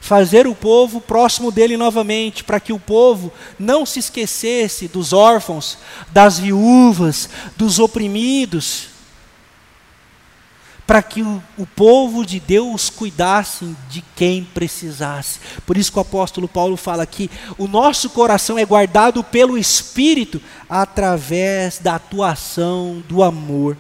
fazer 0.04 0.46
o 0.48 0.54
povo 0.54 1.00
próximo 1.00 1.50
dele 1.50 1.78
novamente, 1.78 2.44
para 2.44 2.60
que 2.60 2.74
o 2.74 2.80
povo 2.80 3.32
não 3.58 3.86
se 3.86 4.00
esquecesse 4.00 4.90
dos 4.90 5.14
órfãos, 5.14 5.78
das 6.12 6.38
viúvas, 6.38 7.30
dos 7.56 7.80
oprimidos 7.80 8.90
para 10.86 11.02
que 11.02 11.22
o, 11.22 11.42
o, 11.58 11.66
povo 11.66 12.26
de 12.26 12.42
Deus 12.42 12.90
cuidasse 12.90 13.74
de 13.90 14.04
quem 14.18 14.44
precisasse. 14.44 15.40
Por 15.66 15.78
isso 15.78 15.90
que 15.90 15.98
o 15.98 16.02
apóstolo 16.02 16.46
Paulo 16.46 16.76
fala 16.76 17.06
que 17.06 17.32
o 17.58 17.70
nosso 17.70 18.10
coração 18.10 18.60
é 18.60 18.66
guardado 18.66 19.24
pelo 19.24 19.58
Espírito 19.58 20.42
através 20.70 21.80
da 21.80 21.96
atuação 21.96 23.02
do 23.08 23.24
amor. 23.24 23.78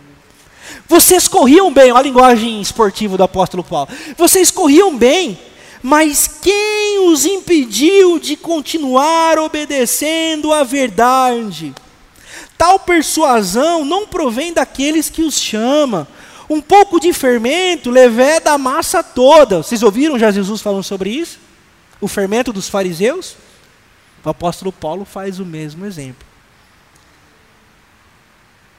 Vocês 0.88 1.27
corriam 1.27 1.73
bem, 1.73 1.91
olha 1.91 1.99
a 1.99 2.03
linguagem 2.03 2.62
esportiva 2.62 3.17
do 3.17 3.23
apóstolo 3.23 3.65
Paulo. 3.65 3.89
Vocês 4.17 4.49
corriam 4.49 4.97
bem, 4.97 5.38
mas 5.84 6.30
quem 6.41 7.10
os 7.10 7.26
impediu 7.26 8.17
de 8.17 8.38
continuar 8.38 9.38
obedecendo 9.38 10.54
à 10.54 10.63
verdade? 10.63 11.76
Tal 12.58 12.80
persuasão 12.80 13.84
não 13.84 14.08
provém 14.08 14.54
daqueles 14.54 15.10
que 15.10 15.22
os 15.22 15.38
chamam 15.38 16.08
um 16.50 16.62
pouco 16.62 17.00
de 17.00 17.12
fermento 17.12 17.89
leveda 17.89 18.54
a 18.54 18.58
massa 18.58 19.04
toda. 19.04 19.58
Vocês 19.58 19.84
ouviram 19.84 20.17
já 20.17 20.32
Jesus 20.32 20.62
falando 20.62 20.84
sobre 20.84 21.10
isso? 21.10 21.38
O 22.00 22.08
fermento 22.08 22.54
dos 22.54 22.69
fariseus? 22.69 23.36
O 24.24 24.30
apóstolo 24.30 24.72
Paulo 24.72 25.04
faz 25.04 25.39
o 25.39 25.46
mesmo 25.46 25.86
exemplo. 25.86 26.26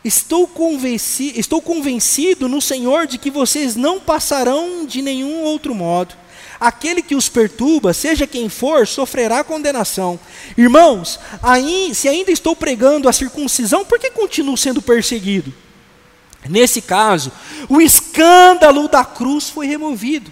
Estou, 0.03 0.47
convenci, 0.47 1.33
estou 1.39 1.61
convencido 1.61 2.49
no 2.49 2.61
Senhor 2.61 3.07
de 3.07 3.19
que 3.19 3.31
vocês 3.31 3.75
não 3.77 4.01
passarão 4.01 4.87
de 4.87 5.03
nenhum 5.03 5.43
outro 5.43 5.75
modo. 5.75 6.15
Aquele 6.61 7.03
que 7.03 7.15
os 7.15 7.29
perturba, 7.29 7.93
seja 7.93 8.27
quem 8.27 8.49
for, 8.49 8.87
sofrerá 8.87 9.43
condenação. 9.43 10.19
Irmãos, 10.57 11.19
aí, 11.43 11.95
se 11.95 12.09
ainda 12.09 12.31
estou 12.31 12.55
pregando 12.55 13.09
a 13.09 13.13
circuncisão, 13.13 13.85
por 13.85 13.99
que 13.99 14.11
continuo 14.11 14.57
sendo 14.57 14.81
perseguido? 14.81 15.53
Nesse 16.49 16.81
caso, 16.81 17.33
o 17.69 17.81
escândalo 17.81 18.89
da 18.89 19.05
cruz 19.05 19.49
foi 19.49 19.67
removido. 19.67 20.31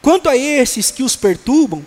Quanto 0.00 0.28
a 0.28 0.36
esses 0.36 0.90
que 0.90 1.02
os 1.02 1.16
perturbam, 1.16 1.84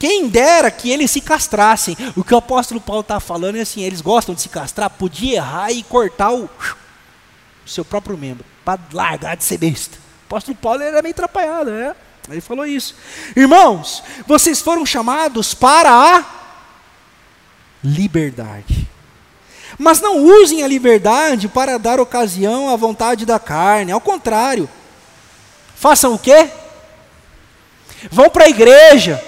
quem 0.00 0.28
dera 0.28 0.70
que 0.70 0.90
eles 0.90 1.10
se 1.10 1.20
castrassem. 1.20 1.94
O 2.16 2.24
que 2.24 2.32
o 2.32 2.38
apóstolo 2.38 2.80
Paulo 2.80 3.02
está 3.02 3.20
falando 3.20 3.56
é 3.56 3.60
assim: 3.60 3.82
eles 3.82 4.00
gostam 4.00 4.34
de 4.34 4.40
se 4.40 4.48
castrar, 4.48 4.88
podia 4.88 5.36
errar 5.36 5.70
e 5.70 5.82
cortar 5.82 6.32
o, 6.32 6.44
o 6.44 7.68
seu 7.68 7.84
próprio 7.84 8.16
membro, 8.16 8.44
para 8.64 8.80
largar 8.92 9.36
de 9.36 9.44
ser 9.44 9.58
besta. 9.58 9.98
O 9.98 10.26
apóstolo 10.26 10.56
Paulo 10.56 10.82
era 10.82 11.02
meio 11.02 11.12
atrapalhado, 11.12 11.70
né? 11.70 11.94
Ele 12.28 12.40
falou 12.40 12.66
isso. 12.66 12.94
Irmãos, 13.34 14.02
vocês 14.26 14.60
foram 14.60 14.84
chamados 14.84 15.54
para 15.54 15.90
a 15.90 16.24
liberdade. 17.82 18.88
Mas 19.78 20.00
não 20.00 20.18
usem 20.18 20.62
a 20.62 20.68
liberdade 20.68 21.48
para 21.48 21.78
dar 21.78 21.98
ocasião 21.98 22.68
à 22.68 22.76
vontade 22.76 23.24
da 23.24 23.38
carne. 23.38 23.92
Ao 23.92 24.00
contrário. 24.00 24.68
Façam 25.74 26.14
o 26.14 26.18
quê? 26.18 26.50
Vão 28.10 28.28
para 28.28 28.44
a 28.44 28.48
igreja. 28.50 29.22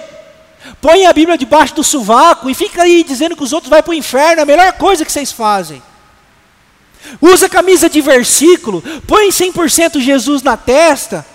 Põem 0.79 1.07
a 1.07 1.13
Bíblia 1.13 1.37
debaixo 1.37 1.75
do 1.75 1.83
sovaco 1.83 2.49
e 2.49 2.53
fica 2.53 2.83
aí 2.83 3.03
dizendo 3.03 3.35
que 3.35 3.43
os 3.43 3.51
outros 3.51 3.69
vão 3.69 3.81
para 3.81 3.91
o 3.91 3.95
inferno. 3.95 4.39
É 4.39 4.43
a 4.43 4.45
melhor 4.45 4.73
coisa 4.73 5.03
que 5.03 5.11
vocês 5.11 5.31
fazem. 5.31 5.81
Usa 7.21 7.49
camisa 7.49 7.89
de 7.89 8.01
versículo. 8.01 8.81
Põe 9.07 9.29
100% 9.29 9.99
Jesus 9.99 10.41
na 10.41 10.55
testa. 10.55 11.25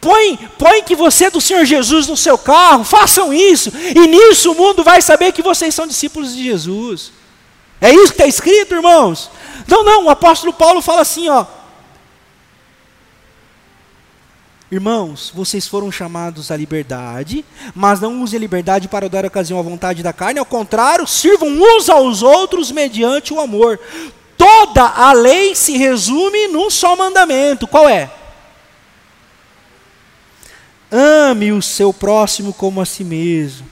Põe, 0.00 0.36
põe 0.58 0.82
que 0.82 0.96
você 0.96 1.26
é 1.26 1.30
do 1.30 1.40
Senhor 1.40 1.64
Jesus 1.64 2.06
no 2.06 2.16
seu 2.16 2.38
carro, 2.38 2.82
façam 2.82 3.32
isso, 3.32 3.70
e 3.94 4.06
nisso 4.06 4.52
o 4.52 4.54
mundo 4.54 4.82
vai 4.82 5.02
saber 5.02 5.32
que 5.32 5.42
vocês 5.42 5.74
são 5.74 5.86
discípulos 5.86 6.34
de 6.34 6.44
Jesus. 6.44 7.12
É 7.80 7.92
isso 7.92 8.06
que 8.06 8.22
está 8.22 8.26
escrito, 8.26 8.74
irmãos? 8.74 9.30
Não, 9.68 9.84
não, 9.84 10.04
o 10.06 10.10
apóstolo 10.10 10.52
Paulo 10.52 10.80
fala 10.80 11.02
assim, 11.02 11.28
ó. 11.28 11.44
Irmãos, 14.70 15.30
vocês 15.32 15.68
foram 15.68 15.92
chamados 15.92 16.50
à 16.50 16.56
liberdade, 16.56 17.44
mas 17.72 18.00
não 18.00 18.22
usem 18.22 18.36
a 18.36 18.40
liberdade 18.40 18.88
para 18.88 19.08
dar 19.08 19.24
ocasião 19.24 19.60
à 19.60 19.62
vontade 19.62 20.02
da 20.02 20.12
carne, 20.12 20.40
ao 20.40 20.46
contrário, 20.46 21.06
sirvam 21.06 21.48
uns 21.48 21.88
aos 21.88 22.22
outros 22.22 22.72
mediante 22.72 23.32
o 23.32 23.40
amor. 23.40 23.78
Toda 24.36 24.82
a 24.82 25.12
lei 25.12 25.54
se 25.54 25.76
resume 25.76 26.48
num 26.48 26.68
só 26.68 26.96
mandamento: 26.96 27.68
qual 27.68 27.88
é? 27.88 28.10
Ame 30.90 31.52
o 31.52 31.60
seu 31.60 31.92
próximo 31.92 32.52
como 32.52 32.80
a 32.80 32.86
si 32.86 33.02
mesmo. 33.02 33.66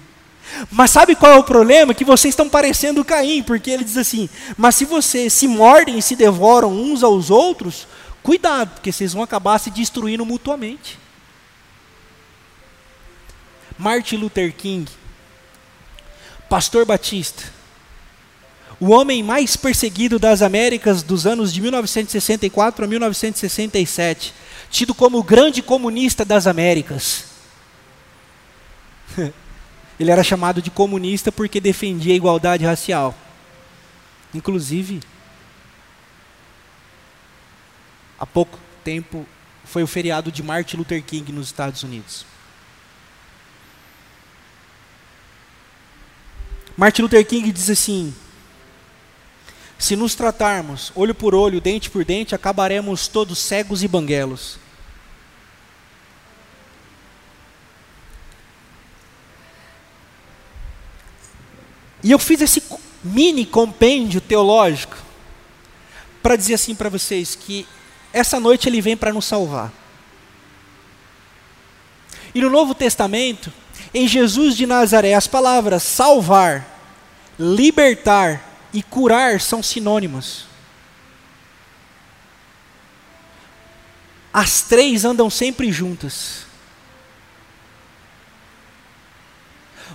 Mas 0.70 0.90
sabe 0.90 1.16
qual 1.16 1.32
é 1.32 1.36
o 1.36 1.44
problema? 1.44 1.94
Que 1.94 2.04
vocês 2.04 2.32
estão 2.32 2.48
parecendo 2.48 3.04
Caim, 3.04 3.42
porque 3.42 3.70
ele 3.70 3.84
diz 3.84 3.96
assim: 3.96 4.28
Mas 4.56 4.74
se 4.74 4.84
vocês 4.84 5.32
se 5.32 5.48
mordem 5.48 5.98
e 5.98 6.02
se 6.02 6.14
devoram 6.16 6.72
uns 6.72 7.02
aos 7.02 7.30
outros, 7.30 7.86
cuidado, 8.22 8.74
porque 8.74 8.92
vocês 8.92 9.12
vão 9.12 9.22
acabar 9.22 9.58
se 9.58 9.70
destruindo 9.70 10.24
mutuamente. 10.24 10.98
Martin 13.76 14.16
Luther 14.16 14.54
King, 14.54 14.90
pastor 16.48 16.84
batista, 16.84 17.42
o 18.78 18.90
homem 18.90 19.22
mais 19.22 19.56
perseguido 19.56 20.18
das 20.18 20.42
Américas 20.42 21.02
dos 21.02 21.26
anos 21.26 21.52
de 21.52 21.60
1964 21.60 22.84
a 22.84 22.88
1967, 22.88 24.34
tido 24.74 24.92
como 24.92 25.18
o 25.18 25.22
grande 25.22 25.62
comunista 25.62 26.24
das 26.24 26.48
Américas. 26.48 27.26
Ele 30.00 30.10
era 30.10 30.24
chamado 30.24 30.60
de 30.60 30.68
comunista 30.68 31.30
porque 31.30 31.60
defendia 31.60 32.12
a 32.12 32.16
igualdade 32.16 32.64
racial. 32.64 33.14
Inclusive, 34.34 34.98
há 38.18 38.26
pouco 38.26 38.58
tempo 38.82 39.24
foi 39.64 39.84
o 39.84 39.86
feriado 39.86 40.32
de 40.32 40.42
Martin 40.42 40.78
Luther 40.78 41.00
King 41.04 41.30
nos 41.30 41.46
Estados 41.46 41.84
Unidos. 41.84 42.26
Martin 46.76 47.02
Luther 47.02 47.24
King 47.24 47.52
diz 47.52 47.70
assim: 47.70 48.12
Se 49.78 49.94
nos 49.94 50.16
tratarmos 50.16 50.90
olho 50.96 51.14
por 51.14 51.32
olho, 51.32 51.60
dente 51.60 51.88
por 51.88 52.04
dente, 52.04 52.34
acabaremos 52.34 53.06
todos 53.06 53.38
cegos 53.38 53.84
e 53.84 53.86
banguelos. 53.86 54.63
E 62.04 62.10
eu 62.10 62.18
fiz 62.18 62.42
esse 62.42 62.62
mini 63.02 63.46
compêndio 63.46 64.20
teológico 64.20 64.94
para 66.22 66.36
dizer 66.36 66.54
assim 66.54 66.74
para 66.74 66.90
vocês 66.90 67.34
que 67.34 67.66
essa 68.12 68.38
noite 68.38 68.68
ele 68.68 68.82
vem 68.82 68.94
para 68.94 69.12
nos 69.12 69.24
salvar. 69.24 69.72
E 72.34 72.40
no 72.42 72.50
Novo 72.50 72.74
Testamento, 72.74 73.50
em 73.94 74.06
Jesus 74.06 74.54
de 74.54 74.66
Nazaré, 74.66 75.14
as 75.14 75.26
palavras 75.26 75.82
salvar, 75.82 76.68
libertar 77.38 78.52
e 78.72 78.82
curar 78.82 79.40
são 79.40 79.62
sinônimos. 79.62 80.44
As 84.32 84.62
três 84.62 85.04
andam 85.04 85.30
sempre 85.30 85.72
juntas. 85.72 86.44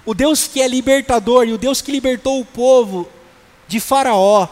O 0.06 0.14
Deus 0.14 0.48
que 0.48 0.62
é 0.62 0.68
libertador 0.68 1.48
e 1.48 1.54
o 1.54 1.58
Deus 1.58 1.82
que 1.82 1.92
libertou 1.92 2.40
o 2.40 2.46
povo 2.46 3.08
de 3.68 3.80
Faraó, 3.80 4.48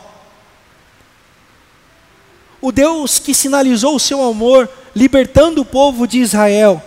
o 2.62 2.72
Deus 2.72 3.20
que 3.20 3.34
sinalizou 3.34 3.96
o 3.96 4.00
seu 4.00 4.22
amor 4.24 4.70
libertando 4.96 5.62
o 5.62 5.66
povo 5.66 6.08
de 6.08 6.20
Israel, 6.20 6.82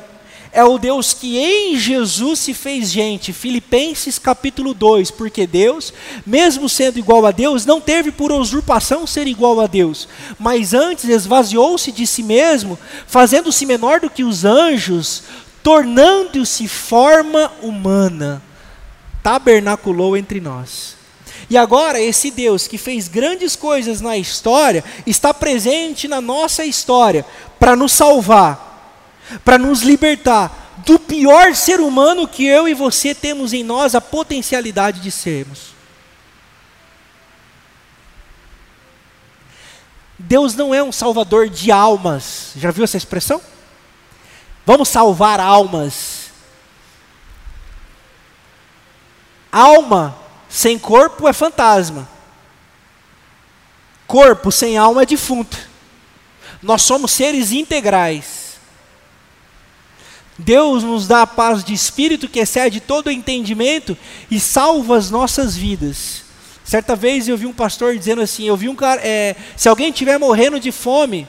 é 0.53 0.65
o 0.65 0.79
Deus 0.79 1.15
que 1.15 1.39
em 1.39 1.79
Jesus 1.79 2.41
se 2.41 2.53
fez 2.53 2.91
gente. 2.91 3.33
Filipenses 3.33 4.19
capítulo 4.19 4.75
2, 4.75 5.13
porque 5.13 5.47
Deus, 5.47 5.93
mesmo 6.27 6.69
sendo 6.69 6.99
igual 6.99 7.25
a 7.25 7.31
Deus, 7.31 7.65
não 7.65 7.81
teve 7.81 8.11
por 8.11 8.33
usurpação 8.33 9.07
ser 9.07 9.29
igual 9.29 9.61
a 9.61 9.69
Deus, 9.69 10.09
mas 10.39 10.75
antes 10.75 11.05
esvaziou-se 11.05 11.93
de 11.93 12.05
si 12.05 12.25
mesmo, 12.25 12.77
fazendo-se 13.07 13.65
menor 13.65 14.01
do 14.01 14.11
que 14.11 14.25
os 14.25 14.45
anjos, 14.45 15.23
tornando-se 15.63 16.67
forma 16.67 17.53
humana 17.63 18.43
tabernaculou 19.23 20.17
entre 20.17 20.41
nós. 20.41 20.97
E 21.49 21.57
agora, 21.57 22.01
esse 22.01 22.31
Deus 22.31 22.69
que 22.69 22.79
fez 22.79 23.09
grandes 23.09 23.57
coisas 23.57 24.01
na 24.01 24.17
história, 24.17 24.85
está 25.07 25.35
presente 25.35 26.07
na 26.07 26.21
nossa 26.21 26.65
história 26.65 27.27
para 27.59 27.75
nos 27.75 27.93
salvar, 27.93 28.97
para 29.45 29.59
nos 29.59 29.83
libertar 29.83 30.73
do 30.87 30.99
pior 30.99 31.55
ser 31.55 31.81
humano 31.81 32.29
que 32.29 32.47
eu 32.47 32.69
e 32.69 32.75
você 32.75 33.15
temos 33.15 33.53
em 33.53 33.65
nós 33.65 33.95
a 33.95 34.01
potencialidade 34.01 35.01
de 35.01 35.11
sermos. 35.11 35.71
Deus 40.19 40.55
não 40.55 40.75
é 40.75 40.83
um 40.83 40.93
salvador 40.93 41.49
de 41.49 41.73
almas. 41.73 42.53
Já 42.57 42.71
viu 42.71 42.85
essa 42.85 42.97
expressão? 42.97 43.41
Vamos 44.67 44.89
salvar 44.89 45.41
almas. 45.41 46.20
Alma 49.51 50.17
sem 50.49 50.79
corpo 50.79 51.29
é 51.29 51.33
fantasma. 51.33 52.09
Corpo 54.07 54.51
sem 54.51 54.77
alma 54.77 55.03
é 55.03 55.07
defunto. 55.07 55.57
Nós 56.63 56.83
somos 56.83 57.13
seres 57.13 57.53
integrais. 57.53 58.59
Deus 60.37 60.83
nos 60.83 61.07
dá 61.07 61.23
a 61.23 61.27
paz 61.27 61.63
de 61.63 61.73
espírito 61.73 62.29
que 62.29 62.41
excede 62.41 62.81
todo 62.81 63.11
entendimento 63.11 63.97
e 64.31 64.41
salva 64.41 64.97
as 64.97 65.11
nossas 65.11 65.57
vidas. 65.57 66.25
Certa 66.65 66.97
vez 66.97 67.29
eu 67.29 67.37
vi 67.37 67.47
um 67.47 67.53
pastor 67.53 67.97
dizendo 67.97 68.23
assim: 68.23 68.45
eu 68.45 68.57
vi 68.57 68.69
um 68.69 68.75
cara, 68.75 69.01
é, 69.05 69.37
se 69.57 69.69
alguém 69.69 69.91
estiver 69.91 70.19
morrendo 70.19 70.59
de 70.59 70.73
fome, 70.73 71.29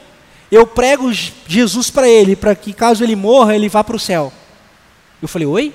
eu 0.50 0.66
prego 0.66 1.12
Jesus 1.12 1.90
para 1.90 2.08
ele, 2.08 2.36
para 2.36 2.54
que 2.54 2.72
caso 2.72 3.02
ele 3.04 3.16
morra, 3.16 3.54
ele 3.54 3.68
vá 3.68 3.82
para 3.84 3.96
o 3.96 4.00
céu. 4.00 4.32
Eu 5.20 5.28
falei: 5.28 5.46
oi? 5.46 5.74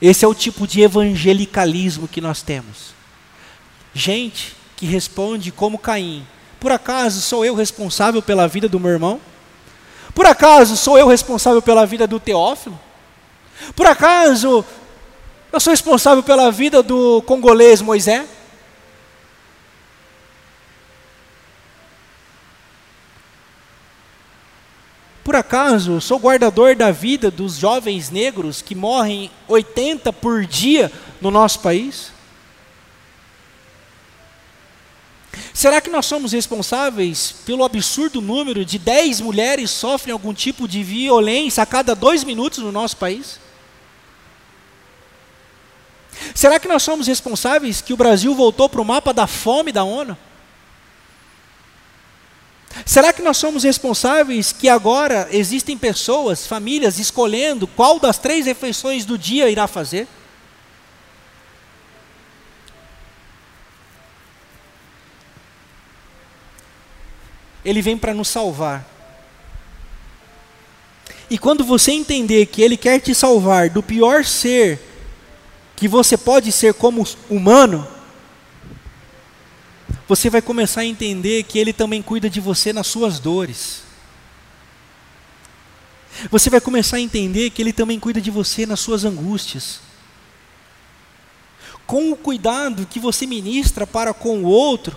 Esse 0.00 0.24
é 0.24 0.28
o 0.28 0.34
tipo 0.34 0.66
de 0.66 0.80
evangelicalismo 0.80 2.08
que 2.08 2.20
nós 2.20 2.42
temos. 2.42 2.94
Gente 3.94 4.54
que 4.76 4.86
responde 4.86 5.50
como 5.50 5.78
Caim: 5.78 6.26
Por 6.60 6.72
acaso 6.72 7.20
sou 7.20 7.44
eu 7.44 7.54
responsável 7.54 8.20
pela 8.20 8.46
vida 8.46 8.68
do 8.68 8.80
meu 8.80 8.90
irmão? 8.90 9.20
Por 10.14 10.26
acaso 10.26 10.76
sou 10.76 10.98
eu 10.98 11.06
responsável 11.08 11.62
pela 11.62 11.86
vida 11.86 12.06
do 12.06 12.18
Teófilo? 12.18 12.78
Por 13.74 13.86
acaso 13.86 14.64
eu 15.52 15.60
sou 15.60 15.70
responsável 15.70 16.22
pela 16.22 16.50
vida 16.50 16.82
do 16.82 17.22
congolês 17.22 17.80
Moisés? 17.80 18.35
Por 25.26 25.34
acaso 25.34 26.00
sou 26.00 26.20
guardador 26.20 26.76
da 26.76 26.92
vida 26.92 27.32
dos 27.32 27.56
jovens 27.56 28.10
negros 28.10 28.62
que 28.62 28.76
morrem 28.76 29.28
80 29.48 30.12
por 30.12 30.46
dia 30.46 30.92
no 31.20 31.32
nosso 31.32 31.58
país? 31.58 32.12
Será 35.52 35.80
que 35.80 35.90
nós 35.90 36.06
somos 36.06 36.30
responsáveis 36.30 37.34
pelo 37.44 37.64
absurdo 37.64 38.20
número 38.20 38.64
de 38.64 38.78
10 38.78 39.20
mulheres 39.20 39.72
sofrem 39.72 40.12
algum 40.12 40.32
tipo 40.32 40.68
de 40.68 40.84
violência 40.84 41.60
a 41.60 41.66
cada 41.66 41.92
dois 41.96 42.22
minutos 42.22 42.60
no 42.60 42.70
nosso 42.70 42.96
país? 42.96 43.40
Será 46.36 46.60
que 46.60 46.68
nós 46.68 46.84
somos 46.84 47.08
responsáveis 47.08 47.80
que 47.80 47.92
o 47.92 47.96
Brasil 47.96 48.32
voltou 48.32 48.68
para 48.68 48.80
o 48.80 48.84
mapa 48.84 49.12
da 49.12 49.26
fome 49.26 49.72
da 49.72 49.82
ONU? 49.82 50.16
Será 52.86 53.12
que 53.12 53.20
nós 53.20 53.36
somos 53.36 53.64
responsáveis 53.64 54.52
que 54.52 54.68
agora 54.68 55.26
existem 55.32 55.76
pessoas, 55.76 56.46
famílias, 56.46 57.00
escolhendo 57.00 57.66
qual 57.66 57.98
das 57.98 58.16
três 58.16 58.46
refeições 58.46 59.04
do 59.04 59.18
dia 59.18 59.50
irá 59.50 59.66
fazer? 59.66 60.06
Ele 67.64 67.82
vem 67.82 67.98
para 67.98 68.14
nos 68.14 68.28
salvar. 68.28 68.86
E 71.28 71.36
quando 71.36 71.64
você 71.64 71.90
entender 71.90 72.46
que 72.46 72.62
Ele 72.62 72.76
quer 72.76 73.00
te 73.00 73.12
salvar 73.12 73.68
do 73.68 73.82
pior 73.82 74.24
ser 74.24 74.80
que 75.74 75.88
você 75.88 76.16
pode 76.16 76.52
ser 76.52 76.72
como 76.72 77.04
humano, 77.28 77.95
você 80.08 80.30
vai 80.30 80.40
começar 80.40 80.82
a 80.82 80.86
entender 80.86 81.42
que 81.42 81.58
Ele 81.58 81.72
também 81.72 82.00
cuida 82.00 82.30
de 82.30 82.40
você 82.40 82.72
nas 82.72 82.86
suas 82.86 83.18
dores. 83.18 83.82
Você 86.30 86.48
vai 86.48 86.60
começar 86.60 86.96
a 86.96 87.00
entender 87.00 87.50
que 87.50 87.60
Ele 87.60 87.72
também 87.72 87.98
cuida 87.98 88.20
de 88.20 88.30
você 88.30 88.64
nas 88.64 88.80
suas 88.80 89.04
angústias. 89.04 89.80
Com 91.86 92.10
o 92.10 92.16
cuidado 92.16 92.86
que 92.86 92.98
você 92.98 93.26
ministra 93.26 93.86
para 93.86 94.14
com 94.14 94.38
o 94.38 94.46
outro, 94.46 94.96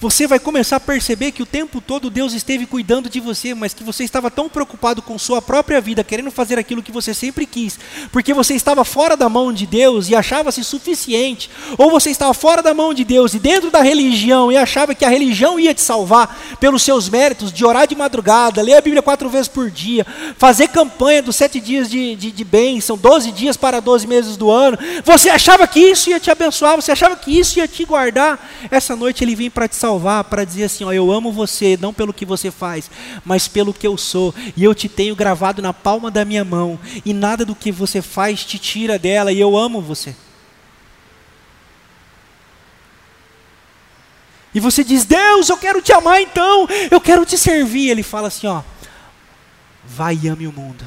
você 0.00 0.28
vai 0.28 0.38
começar 0.38 0.76
a 0.76 0.80
perceber 0.80 1.32
que 1.32 1.42
o 1.42 1.46
tempo 1.46 1.80
todo 1.80 2.08
Deus 2.08 2.32
esteve 2.32 2.66
cuidando 2.66 3.08
de 3.08 3.18
você, 3.18 3.52
mas 3.52 3.74
que 3.74 3.82
você 3.82 4.04
estava 4.04 4.30
tão 4.30 4.48
preocupado 4.48 5.02
com 5.02 5.18
sua 5.18 5.42
própria 5.42 5.80
vida, 5.80 6.04
querendo 6.04 6.30
fazer 6.30 6.58
aquilo 6.58 6.82
que 6.82 6.92
você 6.92 7.12
sempre 7.12 7.44
quis, 7.44 7.78
porque 8.12 8.32
você 8.32 8.54
estava 8.54 8.84
fora 8.84 9.16
da 9.16 9.28
mão 9.28 9.52
de 9.52 9.66
Deus 9.66 10.08
e 10.08 10.14
achava-se 10.14 10.62
suficiente, 10.62 11.50
ou 11.76 11.90
você 11.90 12.10
estava 12.10 12.32
fora 12.32 12.62
da 12.62 12.72
mão 12.72 12.94
de 12.94 13.04
Deus 13.04 13.34
e 13.34 13.40
dentro 13.40 13.70
da 13.70 13.82
religião 13.82 14.52
e 14.52 14.56
achava 14.56 14.94
que 14.94 15.04
a 15.04 15.08
religião 15.08 15.58
ia 15.58 15.74
te 15.74 15.80
salvar 15.80 16.38
pelos 16.60 16.82
seus 16.82 17.08
méritos, 17.08 17.52
de 17.52 17.64
orar 17.64 17.86
de 17.86 17.96
madrugada, 17.96 18.62
ler 18.62 18.76
a 18.76 18.80
Bíblia 18.80 19.02
quatro 19.02 19.28
vezes 19.28 19.48
por 19.48 19.68
dia, 19.68 20.06
fazer 20.36 20.68
campanha 20.68 21.22
dos 21.22 21.34
sete 21.34 21.58
dias 21.58 21.90
de, 21.90 22.14
de, 22.14 22.30
de 22.30 22.44
bênção, 22.44 22.96
doze 22.96 23.32
dias 23.32 23.56
para 23.56 23.80
doze 23.80 24.06
meses 24.06 24.36
do 24.36 24.48
ano, 24.48 24.78
você 25.04 25.28
achava 25.28 25.66
que 25.66 25.80
isso 25.80 26.08
ia 26.08 26.20
te 26.20 26.30
abençoar, 26.30 26.76
você 26.76 26.92
achava 26.92 27.16
que 27.16 27.36
isso 27.36 27.58
ia 27.58 27.66
te 27.66 27.84
guardar, 27.84 28.48
essa 28.70 28.94
noite 28.94 29.24
ele 29.24 29.34
vem 29.34 29.50
para 29.50 29.66
te 29.66 29.74
salvar 29.74 29.87
salvar 29.88 30.24
para 30.24 30.44
dizer 30.44 30.64
assim: 30.64 30.84
ó, 30.84 30.92
eu 30.92 31.10
amo 31.10 31.32
você, 31.32 31.78
não 31.80 31.94
pelo 31.94 32.12
que 32.12 32.26
você 32.26 32.50
faz, 32.50 32.90
mas 33.24 33.48
pelo 33.48 33.72
que 33.72 33.86
eu 33.86 33.96
sou, 33.96 34.34
e 34.54 34.62
eu 34.62 34.74
te 34.74 34.88
tenho 34.88 35.16
gravado 35.16 35.62
na 35.62 35.72
palma 35.72 36.10
da 36.10 36.24
minha 36.24 36.44
mão, 36.44 36.78
e 37.04 37.14
nada 37.14 37.44
do 37.44 37.54
que 37.54 37.72
você 37.72 38.02
faz 38.02 38.44
te 38.44 38.58
tira 38.58 38.98
dela, 38.98 39.32
e 39.32 39.40
eu 39.40 39.56
amo 39.56 39.80
você. 39.80 40.14
E 44.54 44.60
você 44.60 44.84
diz: 44.84 45.06
Deus, 45.06 45.48
eu 45.48 45.56
quero 45.56 45.80
te 45.80 45.92
amar 45.92 46.20
então, 46.20 46.68
eu 46.90 47.00
quero 47.00 47.24
te 47.24 47.38
servir. 47.38 47.88
Ele 47.88 48.02
fala 48.02 48.28
assim: 48.28 48.46
ó, 48.46 48.62
vai 49.84 50.18
e 50.22 50.28
ame 50.28 50.46
o 50.46 50.52
mundo. 50.52 50.84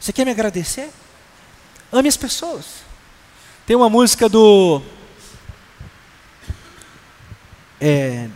Você 0.00 0.12
quer 0.12 0.24
me 0.24 0.30
agradecer? 0.30 0.90
Ame 1.90 2.08
as 2.08 2.16
pessoas. 2.16 2.84
Tem 3.66 3.74
uma 3.74 3.88
música 3.88 4.28
do 4.28 4.82
é, 7.86 8.28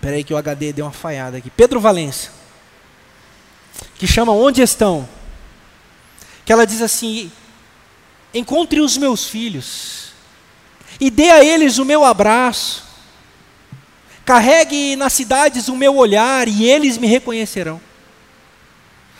peraí 0.00 0.24
que 0.24 0.32
o 0.32 0.38
HD 0.38 0.72
deu 0.72 0.86
uma 0.86 0.90
falhada 0.90 1.36
aqui. 1.36 1.50
Pedro 1.50 1.78
Valença. 1.78 2.30
Que 3.96 4.06
chama 4.06 4.32
Onde 4.32 4.62
Estão? 4.62 5.06
Que 6.46 6.52
ela 6.52 6.66
diz 6.66 6.80
assim: 6.80 7.30
Encontre 8.32 8.80
os 8.80 8.96
meus 8.96 9.26
filhos 9.28 10.12
e 10.98 11.10
dê 11.10 11.28
a 11.30 11.44
eles 11.44 11.76
o 11.76 11.84
meu 11.84 12.06
abraço. 12.06 12.86
Carregue 14.24 14.96
nas 14.96 15.12
cidades 15.12 15.68
o 15.68 15.76
meu 15.76 15.94
olhar 15.94 16.48
e 16.48 16.64
eles 16.64 16.96
me 16.96 17.06
reconhecerão. 17.06 17.78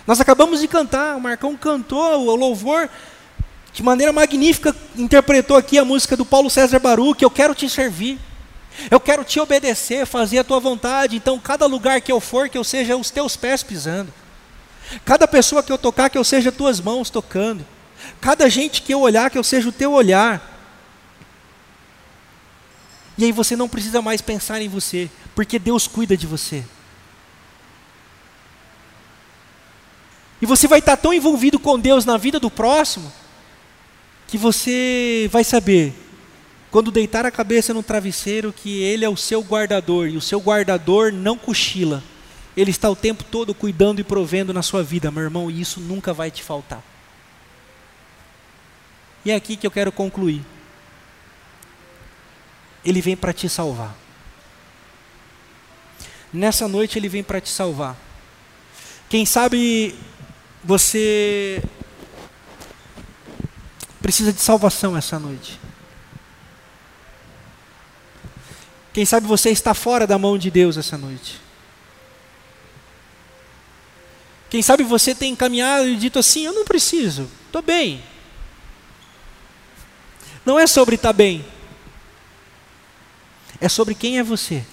Nós 0.06 0.22
acabamos 0.22 0.60
de 0.60 0.68
cantar, 0.68 1.16
o 1.16 1.20
Marcão 1.20 1.54
cantou 1.54 2.26
o 2.26 2.34
louvor 2.34 2.88
de 3.74 3.82
maneira 3.82 4.10
magnífica, 4.10 4.74
interpretou 4.96 5.54
aqui 5.54 5.78
a 5.78 5.84
música 5.84 6.16
do 6.16 6.24
Paulo 6.24 6.48
César 6.48 6.78
Baru, 6.78 7.14
que 7.14 7.26
eu 7.26 7.30
quero 7.30 7.54
te 7.54 7.68
servir. 7.68 8.18
Eu 8.90 9.00
quero 9.00 9.24
te 9.24 9.40
obedecer, 9.40 10.06
fazer 10.06 10.38
a 10.38 10.44
tua 10.44 10.60
vontade. 10.60 11.16
Então, 11.16 11.38
cada 11.38 11.66
lugar 11.66 12.00
que 12.00 12.12
eu 12.12 12.20
for, 12.20 12.48
que 12.48 12.56
eu 12.56 12.62
seja 12.62 12.96
os 12.96 13.10
teus 13.10 13.36
pés 13.36 13.62
pisando. 13.62 14.12
Cada 15.04 15.26
pessoa 15.26 15.62
que 15.62 15.72
eu 15.72 15.78
tocar, 15.78 16.08
que 16.08 16.16
eu 16.16 16.24
seja 16.24 16.52
tuas 16.52 16.80
mãos 16.80 17.10
tocando. 17.10 17.66
Cada 18.20 18.48
gente 18.48 18.82
que 18.82 18.94
eu 18.94 19.00
olhar, 19.00 19.30
que 19.30 19.38
eu 19.38 19.44
seja 19.44 19.68
o 19.68 19.72
teu 19.72 19.92
olhar. 19.92 20.56
E 23.16 23.24
aí 23.24 23.32
você 23.32 23.56
não 23.56 23.68
precisa 23.68 24.00
mais 24.00 24.20
pensar 24.20 24.62
em 24.62 24.68
você, 24.68 25.10
porque 25.34 25.58
Deus 25.58 25.88
cuida 25.88 26.16
de 26.16 26.26
você. 26.26 26.64
E 30.40 30.46
você 30.46 30.68
vai 30.68 30.79
estar 30.79 30.96
tão 30.96 31.12
envolvido 31.12 31.58
com 31.58 31.79
Deus 31.79 32.04
na 32.04 32.16
vida 32.16 32.38
do 32.38 32.48
próximo, 32.48 33.12
que 34.29 34.38
você 34.38 35.29
vai 35.33 35.42
saber 35.42 35.92
quando 36.71 36.90
deitar 36.90 37.25
a 37.25 37.31
cabeça 37.31 37.73
no 37.73 37.83
travesseiro, 37.83 38.52
que 38.52 38.83
Ele 38.83 39.04
é 39.04 39.08
o 39.08 39.16
seu 39.16 39.40
guardador, 39.40 40.08
e 40.08 40.16
o 40.16 40.21
seu 40.21 40.38
guardador 40.38 41.12
não 41.12 41.38
cochila. 41.38 42.02
Ele 42.56 42.71
está 42.71 42.90
o 42.90 42.96
tempo 42.96 43.25
todo 43.25 43.54
cuidando 43.54 44.00
e 44.00 44.04
provendo 44.04 44.52
na 44.52 44.62
sua 44.62 44.83
vida, 44.83 45.10
meu 45.10 45.23
irmão, 45.23 45.50
e 45.50 45.60
isso 45.60 45.81
nunca 45.81 46.12
vai 46.12 46.31
te 46.31 46.42
faltar. 46.42 46.83
E 49.25 49.31
é 49.31 49.35
aqui 49.35 49.56
que 49.56 49.66
eu 49.66 49.71
quero 49.71 49.92
concluir. 49.92 50.44
Ele 52.85 53.00
vem 53.00 53.16
para 53.16 53.33
te 53.33 53.48
salvar. 53.48 53.94
Nessa 56.33 56.69
noite 56.69 56.98
ele 56.98 57.08
vem 57.08 57.23
para 57.23 57.40
te 57.40 57.48
salvar. 57.48 57.96
Quem 59.08 59.25
sabe 59.25 59.94
você 60.62 61.62
precisa 64.02 64.33
de 64.33 64.40
salvação 64.40 64.96
essa 64.96 65.19
noite. 65.19 65.58
Quem 68.99 69.05
sabe 69.05 69.29
você 69.29 69.51
está 69.51 69.75
fora 69.75 70.09
da 70.09 70.19
mão 70.19 70.37
de 70.37 70.51
Deus 70.51 70.77
essa 70.77 70.99
noite. 70.99 71.40
Quem 74.51 74.61
sabe 74.61 74.83
você 74.83 75.15
tem 75.15 75.37
caminhado 75.37 75.87
e 75.87 75.94
dito 75.94 76.19
assim: 76.19 76.44
Eu 76.44 76.53
não 76.53 76.65
preciso, 76.65 77.31
estou 77.46 77.63
bem. 77.63 78.03
Não 80.44 80.59
é 80.59 80.67
sobre 80.67 80.96
estar 80.96 81.11
tá 81.11 81.13
bem, 81.13 81.46
é 83.61 83.69
sobre 83.69 83.94
quem 83.94 84.19
é 84.19 84.23
você. 84.25 84.67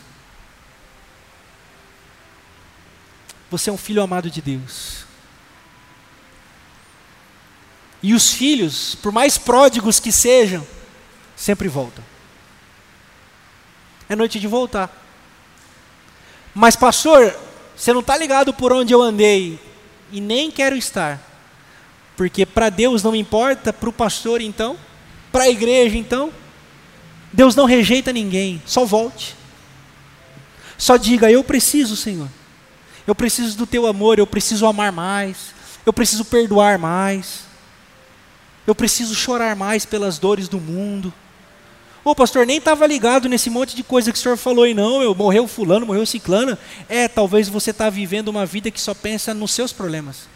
Você 3.52 3.70
é 3.70 3.74
um 3.74 3.78
filho 3.78 4.02
amado 4.02 4.28
de 4.32 4.42
Deus. 4.42 5.06
E 8.02 8.16
os 8.16 8.34
filhos, 8.34 8.96
por 8.96 9.12
mais 9.12 9.38
pródigos 9.38 10.00
que 10.00 10.12
sejam, 10.12 10.66
sempre 11.36 11.68
voltam. 11.68 12.15
É 14.10 14.16
noite 14.16 14.40
de 14.40 14.48
voltar. 14.48 14.90
Mas, 16.54 16.76
pastor, 16.76 17.36
você 17.76 17.92
não 17.92 18.00
está 18.00 18.18
ligado 18.18 18.54
por 18.54 18.72
onde 18.72 18.94
eu 18.94 19.02
andei 19.02 19.60
e 20.12 20.22
nem 20.22 20.50
quero 20.50 20.76
estar. 20.76 21.20
Porque 22.16 22.46
para 22.46 22.70
Deus 22.70 23.04
não 23.04 23.16
importa, 23.16 23.74
para 23.74 23.90
o 23.90 23.94
pastor 23.94 24.42
então, 24.42 24.78
para 25.32 25.44
a 25.44 25.50
igreja 25.50 25.98
então, 25.98 26.32
Deus 27.34 27.56
não 27.56 27.66
rejeita 27.66 28.14
ninguém, 28.14 28.62
só 28.66 28.86
volte. 28.86 29.36
Só 30.78 30.96
diga: 30.96 31.30
Eu 31.30 31.44
preciso, 31.44 31.96
Senhor. 31.96 32.30
Eu 33.06 33.14
preciso 33.14 33.58
do 33.58 33.68
teu 33.68 33.86
amor, 33.86 34.18
eu 34.18 34.26
preciso 34.26 34.66
amar 34.66 34.92
mais, 34.92 35.54
eu 35.86 35.94
preciso 35.94 36.26
perdoar 36.26 36.80
mais, 36.80 37.42
eu 38.66 38.74
preciso 38.74 39.14
chorar 39.14 39.56
mais 39.56 39.86
pelas 39.86 40.18
dores 40.18 40.48
do 40.48 40.60
mundo. 40.60 41.14
Ô 42.06 42.14
pastor, 42.14 42.46
nem 42.46 42.58
estava 42.58 42.86
ligado 42.86 43.28
nesse 43.28 43.50
monte 43.50 43.76
de 43.76 43.82
coisa 43.82 44.12
que 44.12 44.18
o 44.20 44.22
senhor 44.22 44.38
falou 44.38 44.64
aí, 44.64 44.76
não. 44.76 45.02
Eu, 45.02 45.16
morreu 45.16 45.48
fulano, 45.48 45.88
morreu 45.88 46.06
ciclana. 46.06 46.56
É, 46.88 47.08
talvez 47.08 47.50
você 47.50 47.72
está 47.72 47.90
vivendo 47.90 48.28
uma 48.28 48.46
vida 48.46 48.70
que 48.70 48.80
só 48.80 48.94
pensa 48.94 49.34
nos 49.34 49.52
seus 49.52 49.74
problemas. 49.74 50.30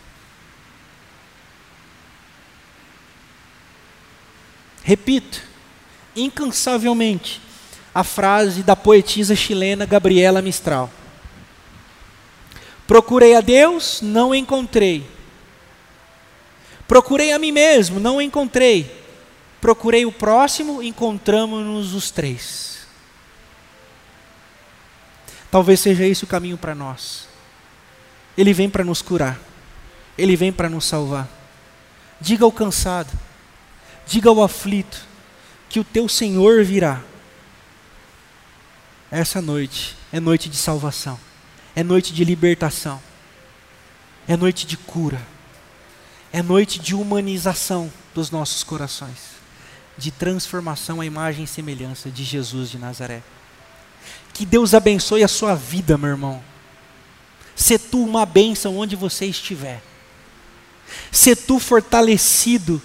Repito, 4.84 5.44
incansavelmente, 6.16 7.40
a 7.94 8.04
frase 8.04 8.64
da 8.64 8.76
poetisa 8.76 9.36
chilena 9.36 9.86
Gabriela 9.86 10.42
Mistral. 10.42 10.90
Procurei 12.88 13.36
a 13.36 13.42
Deus, 13.42 14.02
não 14.02 14.34
encontrei. 14.34 15.06
Procurei 16.88 17.32
a 17.32 17.38
mim 17.38 17.52
mesmo, 17.52 18.00
não 18.00 18.20
encontrei. 18.20 18.99
Procurei 19.62 20.06
o 20.06 20.12
próximo, 20.12 20.82
encontramos-nos 20.82 21.94
os 21.94 22.12
três. 22.12 22.88
Talvez 25.52 25.80
seja 25.80 26.06
esse 26.06 26.24
o 26.24 26.28
caminho 26.28 26.58
para 26.58 26.74
nós. 26.74 27.28
Ele 28.38 28.54
vem 28.54 28.70
para 28.70 28.86
nos 28.86 29.02
curar. 29.02 29.40
Ele 30.18 30.36
vem 30.36 30.52
para 30.52 30.70
nos 30.70 30.86
salvar. 30.86 31.28
Diga 32.22 32.46
ao 32.46 32.52
cansado, 32.52 33.12
diga 34.06 34.30
ao 34.30 34.44
aflito, 34.44 35.06
que 35.70 35.80
o 35.80 35.84
teu 35.84 36.10
Senhor 36.10 36.64
virá. 36.64 37.02
Essa 39.10 39.42
noite 39.42 39.96
é 40.12 40.20
noite 40.20 40.50
de 40.50 40.58
salvação, 40.58 41.18
é 41.76 41.82
noite 41.82 42.14
de 42.14 42.26
libertação, 42.26 43.02
é 44.28 44.36
noite 44.36 44.68
de 44.68 44.76
cura, 44.76 45.22
é 46.34 46.44
noite 46.44 46.78
de 46.78 46.94
humanização 46.94 47.92
dos 48.14 48.30
nossos 48.30 48.64
corações 48.64 49.39
de 50.00 50.12
transformação 50.12 51.02
à 51.02 51.06
imagem 51.06 51.44
e 51.44 51.48
semelhança 51.48 52.10
de 52.10 52.24
Jesus 52.24 52.70
de 52.70 52.78
Nazaré. 52.78 53.22
Que 54.34 54.46
Deus 54.46 54.74
abençoe 54.74 55.24
a 55.24 55.28
sua 55.28 55.54
vida, 55.54 55.98
meu 55.98 56.10
irmão. 56.10 56.44
Se 57.56 57.78
tu 57.78 58.04
uma 58.04 58.26
bênção 58.26 58.78
onde 58.78 58.96
você 58.96 59.26
estiver. 59.26 59.84
Se 61.12 61.36
tu 61.36 61.60
fortalecido 61.60 62.82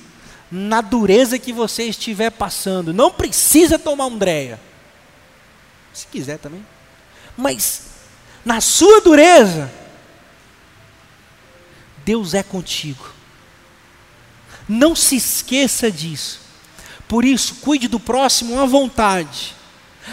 na 0.50 0.80
dureza 0.80 1.38
que 1.38 1.52
você 1.52 1.84
estiver 1.84 2.30
passando. 2.30 2.92
Não 2.92 3.10
precisa 3.10 3.78
tomar 3.78 4.06
um 4.06 4.16
dreia. 4.18 4.60
Se 5.92 6.06
quiser 6.06 6.38
também. 6.38 6.64
Mas 7.36 7.86
na 8.44 8.60
sua 8.60 9.00
dureza, 9.00 9.70
Deus 12.04 12.34
é 12.34 12.42
contigo. 12.42 13.12
Não 14.68 14.94
se 14.94 15.16
esqueça 15.16 15.90
disso. 15.90 16.43
Por 17.08 17.24
isso, 17.24 17.56
cuide 17.56 17.88
do 17.88 18.00
próximo 18.00 18.60
à 18.60 18.66
vontade. 18.66 19.54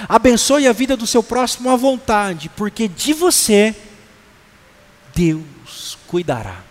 Abençoe 0.08 0.68
a 0.68 0.74
vida 0.74 0.96
do 0.96 1.08
seu 1.08 1.22
próximo 1.22 1.70
à 1.70 1.76
vontade, 1.76 2.50
porque 2.56 2.88
de 2.88 3.14
você 3.14 3.76
Deus 5.14 5.98
cuidará. 6.08 6.71